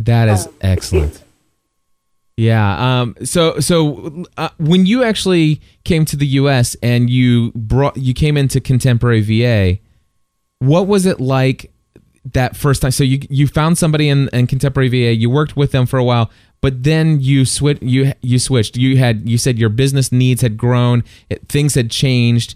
That 0.00 0.28
is 0.28 0.46
Um, 0.46 0.54
excellent. 0.60 1.22
Yeah. 2.36 3.00
Um. 3.00 3.16
So 3.24 3.60
so 3.60 4.24
uh, 4.36 4.48
when 4.58 4.86
you 4.86 5.04
actually 5.04 5.60
came 5.84 6.04
to 6.06 6.16
the 6.16 6.26
U.S. 6.42 6.76
and 6.82 7.08
you 7.08 7.52
brought 7.54 7.96
you 7.96 8.14
came 8.14 8.36
into 8.36 8.60
contemporary 8.60 9.20
VA, 9.20 9.78
what 10.58 10.86
was 10.86 11.06
it 11.06 11.20
like 11.20 11.70
that 12.32 12.56
first 12.56 12.82
time? 12.82 12.90
So 12.90 13.04
you 13.04 13.20
you 13.28 13.46
found 13.46 13.78
somebody 13.78 14.08
in, 14.08 14.28
in 14.32 14.46
contemporary 14.46 14.88
VA. 14.88 15.14
You 15.14 15.30
worked 15.30 15.56
with 15.56 15.72
them 15.72 15.86
for 15.86 15.98
a 15.98 16.04
while, 16.04 16.30
but 16.60 16.82
then 16.82 17.20
you 17.20 17.44
switch 17.44 17.78
you 17.82 18.12
you 18.22 18.38
switched. 18.38 18.76
You 18.76 18.96
had 18.96 19.28
you 19.28 19.38
said 19.38 19.58
your 19.58 19.68
business 19.68 20.10
needs 20.10 20.42
had 20.42 20.56
grown. 20.56 21.04
It, 21.28 21.48
things 21.48 21.74
had 21.74 21.90
changed. 21.90 22.54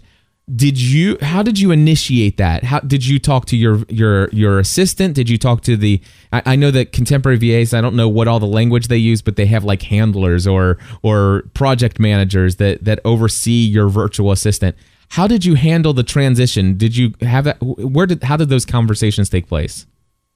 Did 0.55 0.81
you? 0.81 1.15
How 1.21 1.43
did 1.43 1.59
you 1.59 1.69
initiate 1.69 2.37
that? 2.37 2.63
How 2.63 2.79
did 2.79 3.05
you 3.05 3.19
talk 3.19 3.45
to 3.45 3.55
your 3.55 3.83
your 3.87 4.29
your 4.29 4.57
assistant? 4.57 5.13
Did 5.13 5.29
you 5.29 5.37
talk 5.37 5.61
to 5.61 5.77
the? 5.77 6.01
I, 6.33 6.41
I 6.47 6.55
know 6.55 6.71
that 6.71 6.91
contemporary 6.91 7.37
VAs. 7.37 7.71
I 7.71 7.81
don't 7.81 7.95
know 7.95 8.09
what 8.09 8.27
all 8.27 8.39
the 8.39 8.47
language 8.47 8.87
they 8.87 8.97
use, 8.97 9.21
but 9.21 9.35
they 9.35 9.45
have 9.45 9.63
like 9.63 9.83
handlers 9.83 10.47
or 10.47 10.79
or 11.03 11.43
project 11.53 11.99
managers 11.99 12.55
that 12.55 12.83
that 12.85 12.99
oversee 13.05 13.63
your 13.63 13.89
virtual 13.89 14.31
assistant. 14.31 14.75
How 15.09 15.27
did 15.27 15.43
you 15.43 15.55
handle 15.55 15.93
the 15.93 16.03
transition? 16.03 16.77
Did 16.77 16.95
you 16.95 17.13
have 17.21 17.43
that? 17.45 17.57
Where 17.61 18.05
did 18.05 18.23
how 18.23 18.37
did 18.37 18.49
those 18.49 18.65
conversations 18.65 19.29
take 19.29 19.47
place? 19.47 19.85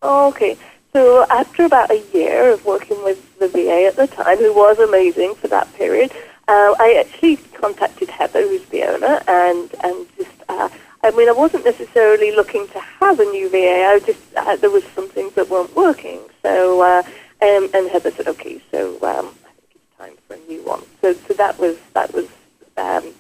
Oh, 0.02 0.28
okay. 0.30 0.58
So 0.94 1.26
after 1.30 1.66
about 1.66 1.90
a 1.92 2.04
year 2.14 2.52
of 2.52 2.66
working 2.66 3.02
with 3.04 3.40
the 3.40 3.48
VA 3.48 3.86
at 3.88 3.96
the 3.96 4.08
time, 4.08 4.38
who 4.38 4.54
was 4.54 4.78
amazing 4.80 5.36
for 5.36 5.48
that 5.48 5.74
period, 5.74 6.12
uh, 6.48 6.76
I 6.80 7.04
actually 7.06 7.38
contacted 7.54 8.10
Heather, 8.10 8.42
who's 8.42 8.66
the 8.66 8.84
owner, 8.84 9.22
and 9.28 9.74
and 9.84 10.08
just 10.18 10.32
uh, 10.50 10.70
I 11.04 11.12
mean 11.12 11.30
I 11.30 11.34
wasn't 11.34 11.66
necessarily 11.66 12.32
looking 12.32 12.68
to 12.70 12.80
have 12.80 13.20
a 13.20 13.26
new 13.26 13.50
VA. 13.50 13.86
I 13.86 14.00
just 14.06 14.20
uh, 14.36 14.56
there 14.56 14.72
was 14.72 14.84
some 14.96 15.08
things 15.08 15.34
that 15.34 15.50
weren't 15.50 15.76
working. 15.76 16.20
So 16.42 16.82
uh, 16.82 17.04
um, 17.42 17.70
and 17.74 17.90
Heather 17.90 18.12
said, 18.12 18.28
okay, 18.28 18.62
so 18.72 18.96
um, 19.04 19.28
I 19.46 19.52
think 19.54 19.76
it's 19.76 19.98
time 19.98 20.14
for 20.28 20.34
a 20.34 20.52
new 20.52 20.64
one. 20.64 20.82
So 21.02 21.14
so 21.14 21.34
that 21.36 21.60
was 21.60 21.78
that 21.94 22.14
was 22.14 22.28
um, 22.78 23.14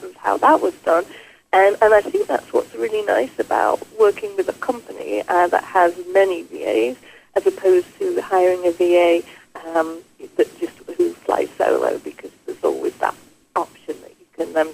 was 0.00 0.14
how 0.16 0.36
that 0.38 0.60
was 0.60 0.74
done. 0.84 1.04
And, 1.52 1.76
and 1.82 1.92
I 1.92 2.00
think 2.00 2.28
that's 2.28 2.52
what's 2.52 2.74
really 2.74 3.04
nice 3.04 3.38
about 3.38 3.86
working 3.98 4.34
with 4.36 4.48
a 4.48 4.54
company 4.54 5.22
uh, 5.28 5.48
that 5.48 5.64
has 5.64 5.94
many 6.12 6.44
VAs 6.44 6.96
as 7.34 7.46
opposed 7.46 7.86
to 7.98 8.20
hiring 8.22 8.66
a 8.66 8.72
VA 8.72 9.22
um, 9.66 10.00
that 10.36 10.58
just 10.58 10.78
who 10.96 11.12
flies 11.12 11.50
solo 11.58 11.98
because 11.98 12.30
there's 12.46 12.62
always 12.64 12.94
that 12.96 13.14
option 13.54 13.96
that 14.00 14.10
you 14.10 14.26
can, 14.36 14.56
um, 14.56 14.72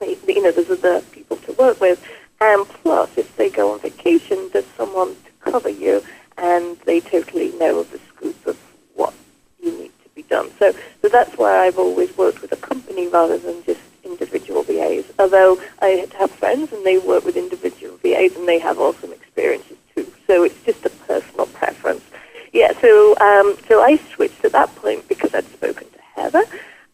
you 0.00 0.42
know, 0.42 0.52
there's 0.52 0.70
other 0.70 1.00
people 1.12 1.36
to 1.38 1.52
work 1.54 1.80
with. 1.80 2.04
And 2.40 2.66
plus, 2.68 3.10
if 3.16 3.36
they 3.36 3.50
go 3.50 3.72
on 3.72 3.80
vacation, 3.80 4.50
there's 4.52 4.66
someone 4.76 5.08
to 5.08 5.50
cover 5.50 5.68
you 5.68 6.02
and 6.36 6.76
they 6.80 7.00
totally 7.00 7.52
know 7.58 7.82
the 7.84 7.98
scoop 7.98 8.46
of 8.46 8.58
what 8.94 9.14
you 9.62 9.72
need 9.72 9.92
to 10.02 10.08
be 10.14 10.22
done. 10.22 10.50
So, 10.58 10.72
so 11.02 11.08
that's 11.08 11.36
why 11.38 11.66
I've 11.66 11.78
always 11.78 12.16
worked 12.16 12.42
with 12.42 12.52
a 12.52 12.56
company 12.56 13.08
rather 13.08 13.38
than 13.38 13.64
just 13.64 13.80
individual 14.14 14.62
VAs. 14.62 15.04
Although 15.18 15.60
I 15.82 16.06
have 16.18 16.30
friends 16.30 16.72
and 16.72 16.84
they 16.84 16.98
work 16.98 17.24
with 17.24 17.36
individual 17.36 17.96
VAs 17.98 18.36
and 18.36 18.46
they 18.46 18.58
have 18.58 18.78
awesome 18.78 19.12
experiences 19.12 19.76
too. 19.94 20.06
So 20.26 20.44
it's 20.44 20.60
just 20.64 20.84
a 20.86 20.90
personal 20.90 21.46
preference. 21.46 22.04
Yeah. 22.52 22.72
So 22.80 23.16
um, 23.18 23.56
so 23.68 23.82
I 23.82 23.98
switched 24.14 24.44
at 24.44 24.52
that 24.52 24.74
point 24.76 25.06
because 25.08 25.34
I'd 25.34 25.46
spoken 25.46 25.86
to 25.90 26.00
Heather. 26.14 26.44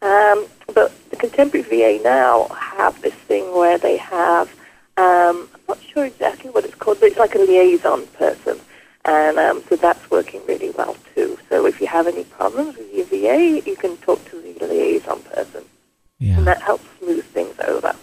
Um, 0.03 0.47
but 0.75 0.93
the 1.11 1.17
contemporary 1.17 1.65
VA 1.69 2.03
now 2.03 2.49
have 2.49 3.01
this 3.03 3.15
thing 3.29 3.45
where 3.55 3.77
they 3.77 3.99
have 3.99 4.49
um, 4.97 5.49
I'm 5.55 5.65
not 5.69 5.83
sure 5.83 6.05
exactly 6.05 6.51
what 6.51 6.65
it's 6.65 6.75
called, 6.75 7.01
but 7.01 7.11
it's 7.11 7.19
like 7.19 7.35
a 7.35 7.39
liaison 7.39 8.07
person. 8.09 8.59
And 9.05 9.39
um, 9.39 9.63
so 9.69 9.77
that's 9.77 10.11
working 10.11 10.43
really 10.47 10.71
well 10.71 10.97
too. 11.15 11.39
So 11.49 11.67
if 11.67 11.81
you 11.81 11.87
have 11.87 12.07
any 12.07 12.25
problems 12.25 12.77
with 12.77 12.93
your 12.93 13.07
VA, 13.07 13.63
you 13.67 13.77
can 13.77 13.97
talk 13.99 14.23
to 14.31 14.41
the 14.41 14.67
liaison 14.67 15.23
person 15.23 15.65
and 16.21 16.47
that 16.47 16.63
helps 16.63 16.85
smooth 16.99 17.25
things 17.27 17.55
over. 17.67 17.95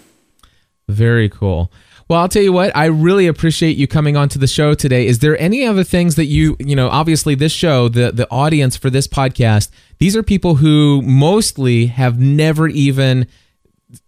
Very 0.90 1.30
cool. 1.30 1.72
Well, 2.10 2.22
I'll 2.22 2.30
tell 2.30 2.42
you 2.42 2.54
what, 2.54 2.76
I 2.76 2.86
really 2.86 3.28
appreciate 3.28 3.76
you 3.76 3.86
coming 3.86 4.16
onto 4.16 4.40
the 4.40 4.48
show 4.48 4.74
today. 4.74 5.08
Is 5.08 5.20
there 5.20 5.38
any 5.42 5.66
other 5.66 5.84
things 5.84 6.16
that 6.16 6.26
you, 6.26 6.56
you 6.60 6.76
know, 6.76 6.88
obviously 6.88 7.36
this 7.36 7.52
show, 7.52 7.90
the 7.90 8.12
the 8.12 8.30
audience 8.32 8.78
for 8.78 8.90
this 8.90 9.08
podcast, 9.08 9.70
these 10.00 10.16
are 10.16 10.24
people 10.24 10.56
who 10.56 11.02
mostly 11.02 11.88
have 11.88 12.20
never 12.20 12.68
even 12.70 13.28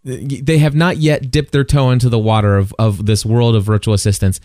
they 0.03 0.57
have 0.57 0.75
not 0.75 0.97
yet 0.97 1.31
dipped 1.31 1.51
their 1.51 1.63
toe 1.63 1.91
into 1.91 2.09
the 2.09 2.19
water 2.19 2.57
of, 2.57 2.73
of 2.79 3.05
this 3.05 3.25
world 3.25 3.55
of 3.55 3.63
virtual 3.63 3.93
assistants. 3.93 4.39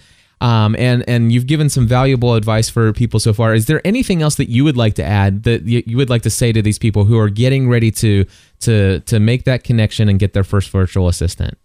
Um, 0.45 0.77
and 0.79 1.09
and 1.09 1.33
you've 1.33 1.47
given 1.47 1.71
some 1.71 1.87
valuable 1.87 2.35
advice 2.35 2.69
for 2.69 2.93
people 2.93 3.19
so 3.19 3.33
far. 3.33 3.55
Is 3.55 3.65
there 3.65 3.81
anything 3.83 4.21
else 4.21 4.35
that 4.35 4.51
you 4.51 4.63
would 4.63 4.77
like 4.77 4.93
to 4.97 5.03
add 5.03 5.45
that 5.45 5.63
you, 5.63 5.97
would 5.97 6.11
like 6.11 6.21
to 6.23 6.29
say 6.29 6.53
to 6.53 6.61
these 6.61 6.79
people 6.79 7.07
who 7.07 7.19
are 7.19 7.31
getting 7.31 7.67
ready 7.67 7.91
to 7.93 8.27
to 8.61 9.01
to 9.01 9.19
make 9.19 9.45
that 9.45 9.65
connection 9.65 10.07
and 10.07 10.19
get 10.19 10.35
their 10.35 10.45
first 10.45 10.69
virtual 10.69 11.09
assistant? 11.09 11.57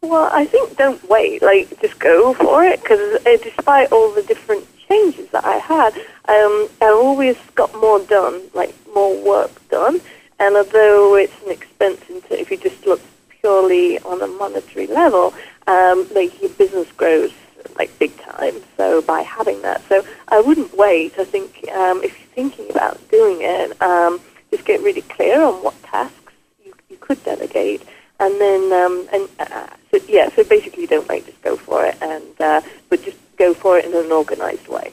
Well, 0.00 0.30
I 0.32 0.46
think 0.46 0.78
don't 0.78 1.06
wait. 1.10 1.42
Like, 1.42 1.78
just 1.82 1.98
go 1.98 2.32
for 2.32 2.64
it 2.64 2.80
because 2.80 3.20
uh, 3.26 3.36
despite 3.42 3.92
all 3.92 4.10
the 4.10 4.22
different 4.22 4.64
changes 4.88 5.28
that 5.32 5.44
I 5.44 5.58
had, 5.58 5.94
um, 6.28 6.68
I 6.80 6.86
always 6.94 7.36
got 7.56 7.74
more 7.74 8.00
done, 8.00 8.40
like 8.54 8.74
more 8.94 9.22
work 9.22 9.50
done. 9.68 10.00
And 10.38 10.56
although 10.56 11.16
it's 11.16 11.42
an 11.44 11.50
expense 11.50 12.00
into, 12.08 12.40
if 12.40 12.50
you 12.50 12.56
just 12.56 12.86
look 12.86 13.02
purely 13.28 13.98
on 13.98 14.22
a 14.22 14.28
monetary 14.28 14.86
level, 14.86 15.34
um, 15.66 16.06
like 16.14 16.40
your 16.40 16.50
business 16.50 16.90
grows 16.92 17.32
like 17.76 17.96
big 17.98 18.16
time. 18.18 18.54
So 18.76 19.02
by 19.02 19.22
having 19.22 19.62
that, 19.62 19.82
so 19.88 20.04
I 20.28 20.40
wouldn't 20.40 20.76
wait. 20.76 21.14
I 21.18 21.24
think 21.24 21.68
um, 21.72 22.02
if 22.02 22.18
you're 22.18 22.28
thinking 22.34 22.70
about 22.70 22.96
doing 23.10 23.38
it, 23.40 23.80
um, 23.82 24.20
just 24.50 24.64
get 24.64 24.80
really 24.82 25.02
clear 25.02 25.42
on 25.42 25.62
what 25.62 25.80
tasks 25.82 26.32
you, 26.64 26.72
you 26.88 26.96
could 26.98 27.22
delegate, 27.24 27.82
and 28.20 28.40
then 28.40 28.72
um, 28.72 29.08
and 29.12 29.28
uh, 29.38 29.66
so 29.90 29.98
yeah. 30.08 30.28
So 30.34 30.44
basically, 30.44 30.86
don't 30.86 31.08
wait. 31.08 31.26
Just 31.26 31.42
go 31.42 31.56
for 31.56 31.84
it, 31.84 31.96
and 32.00 32.40
uh, 32.40 32.60
but 32.88 33.02
just 33.02 33.18
go 33.36 33.54
for 33.54 33.78
it 33.78 33.84
in 33.84 33.94
an 33.94 34.12
organized 34.12 34.68
way. 34.68 34.92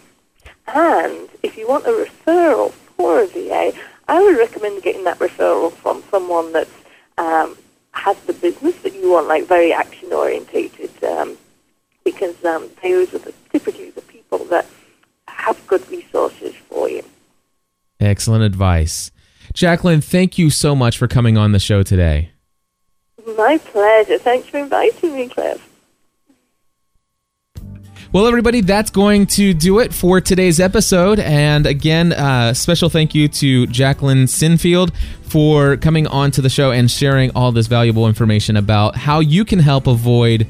And 0.67 1.29
if 1.43 1.57
you 1.57 1.67
want 1.67 1.86
a 1.86 1.89
referral 1.89 2.71
for 2.71 3.21
a 3.21 3.27
VA, 3.27 3.73
I 4.07 4.21
would 4.21 4.38
recommend 4.38 4.81
getting 4.81 5.03
that 5.05 5.19
referral 5.19 5.71
from 5.71 6.03
someone 6.09 6.51
that's 6.53 6.71
um, 7.17 7.57
has 7.91 8.17
the 8.21 8.33
business 8.33 8.75
that 8.81 8.93
you 8.93 9.12
want, 9.12 9.27
like 9.27 9.45
very 9.47 9.71
action 9.71 10.12
orientated. 10.12 10.91
Um, 11.03 11.38
because 12.04 12.44
um, 12.46 12.70
those 12.82 13.13
are 13.13 13.20
the, 13.20 13.34
typically 13.52 13.92
the 13.92 14.02
people 14.02 14.39
that 14.46 14.66
have 15.28 15.66
good 15.68 15.88
resources 15.89 16.56
for 16.70 16.89
you. 16.89 17.04
Excellent 18.00 18.44
advice. 18.44 19.12
Jacqueline, 19.54 20.02
thank 20.02 20.38
you 20.38 20.50
so 20.50 20.76
much 20.76 20.98
for 20.98 21.08
coming 21.08 21.38
on 21.38 21.52
the 21.52 21.60
show 21.60 21.84
today. 21.84 22.32
My 23.38 23.58
pleasure. 23.58 24.18
Thanks 24.18 24.48
for 24.48 24.58
inviting 24.58 25.16
me, 25.16 25.30
Cliff. 25.30 25.70
Well, 28.12 28.28
everybody, 28.28 28.62
that's 28.62 28.92
going 28.92 29.26
to 29.28 29.56
do 29.56 29.80
it 29.80 29.92
for 29.92 30.22
today's 30.22 30.60
episode. 30.60 31.20
And 31.20 31.66
again, 31.66 32.13
uh, 32.13 32.54
special 32.54 32.88
thank 32.89 33.16
you 33.16 33.28
to 33.28 33.66
Jacqueline 33.66 34.26
Sinfield 34.26 34.94
for 35.24 35.78
coming 35.78 36.06
on 36.06 36.30
to 36.32 36.42
the 36.44 36.50
show 36.50 36.70
and 36.70 36.92
sharing 36.92 37.32
all 37.32 37.52
this 37.52 37.66
valuable 37.66 38.08
information 38.08 38.56
about 38.56 38.96
how 38.96 39.20
you 39.20 39.44
can 39.46 39.58
help 39.58 39.88
avoid 39.88 40.46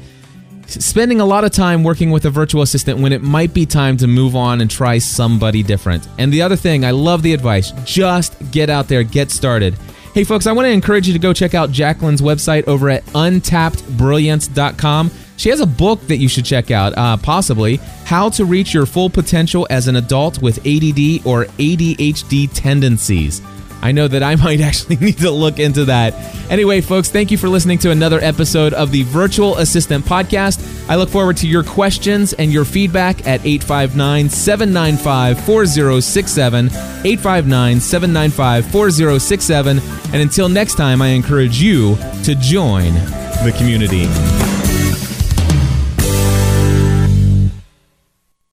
spending 0.66 1.20
a 1.20 1.24
lot 1.24 1.44
of 1.44 1.52
time 1.52 1.84
working 1.84 2.10
with 2.10 2.24
a 2.24 2.30
virtual 2.30 2.62
assistant 2.62 2.98
when 2.98 3.12
it 3.12 3.22
might 3.22 3.54
be 3.54 3.66
time 3.66 3.96
to 3.98 4.06
move 4.06 4.36
on 4.36 4.60
and 4.60 4.70
try 4.70 4.98
somebody 4.98 5.62
different. 5.62 6.06
And 6.18 6.32
the 6.32 6.42
other 6.42 6.56
thing, 6.56 6.84
I 6.84 6.90
love 6.90 7.22
the 7.22 7.32
advice 7.32 7.72
just 7.84 8.34
get 8.50 8.70
out 8.70 8.88
there, 8.88 9.02
get 9.02 9.30
started. 9.30 9.74
Hey, 10.14 10.24
folks, 10.24 10.46
I 10.46 10.52
want 10.52 10.66
to 10.66 10.70
encourage 10.70 11.08
you 11.08 11.12
to 11.12 11.18
go 11.18 11.32
check 11.32 11.54
out 11.54 11.70
Jacqueline's 11.70 12.22
website 12.22 12.68
over 12.68 12.88
at 12.88 13.04
untappedbrilliance.com. 13.06 15.10
She 15.36 15.48
has 15.48 15.58
a 15.58 15.66
book 15.66 16.00
that 16.02 16.18
you 16.18 16.28
should 16.28 16.44
check 16.44 16.70
out, 16.70 16.96
uh, 16.96 17.16
possibly 17.16 17.78
How 18.04 18.28
to 18.30 18.44
Reach 18.44 18.72
Your 18.72 18.86
Full 18.86 19.10
Potential 19.10 19.66
as 19.70 19.88
an 19.88 19.96
Adult 19.96 20.40
with 20.40 20.58
ADD 20.58 21.26
or 21.26 21.46
ADHD 21.58 22.48
Tendencies. 22.54 23.42
I 23.84 23.92
know 23.92 24.08
that 24.08 24.22
I 24.22 24.34
might 24.46 24.60
actually 24.60 24.96
need 24.96 25.18
to 25.18 25.30
look 25.30 25.58
into 25.58 25.84
that. 25.84 26.14
Anyway, 26.50 26.80
folks, 26.80 27.10
thank 27.10 27.30
you 27.30 27.38
for 27.38 27.48
listening 27.48 27.78
to 27.78 27.90
another 27.90 28.18
episode 28.20 28.72
of 28.72 28.90
the 28.90 29.02
Virtual 29.04 29.58
Assistant 29.58 30.04
Podcast. 30.04 30.88
I 30.88 30.96
look 30.96 31.10
forward 31.10 31.36
to 31.38 31.46
your 31.46 31.62
questions 31.62 32.32
and 32.32 32.52
your 32.52 32.64
feedback 32.64 33.26
at 33.26 33.44
859 33.44 34.30
795 34.30 35.44
4067. 35.44 36.66
859 36.66 37.80
795 37.80 38.72
4067. 38.72 39.78
And 40.12 40.22
until 40.22 40.48
next 40.48 40.76
time, 40.76 41.02
I 41.02 41.08
encourage 41.08 41.60
you 41.60 41.96
to 42.24 42.34
join 42.34 42.94
the 43.44 43.54
community. 43.58 44.43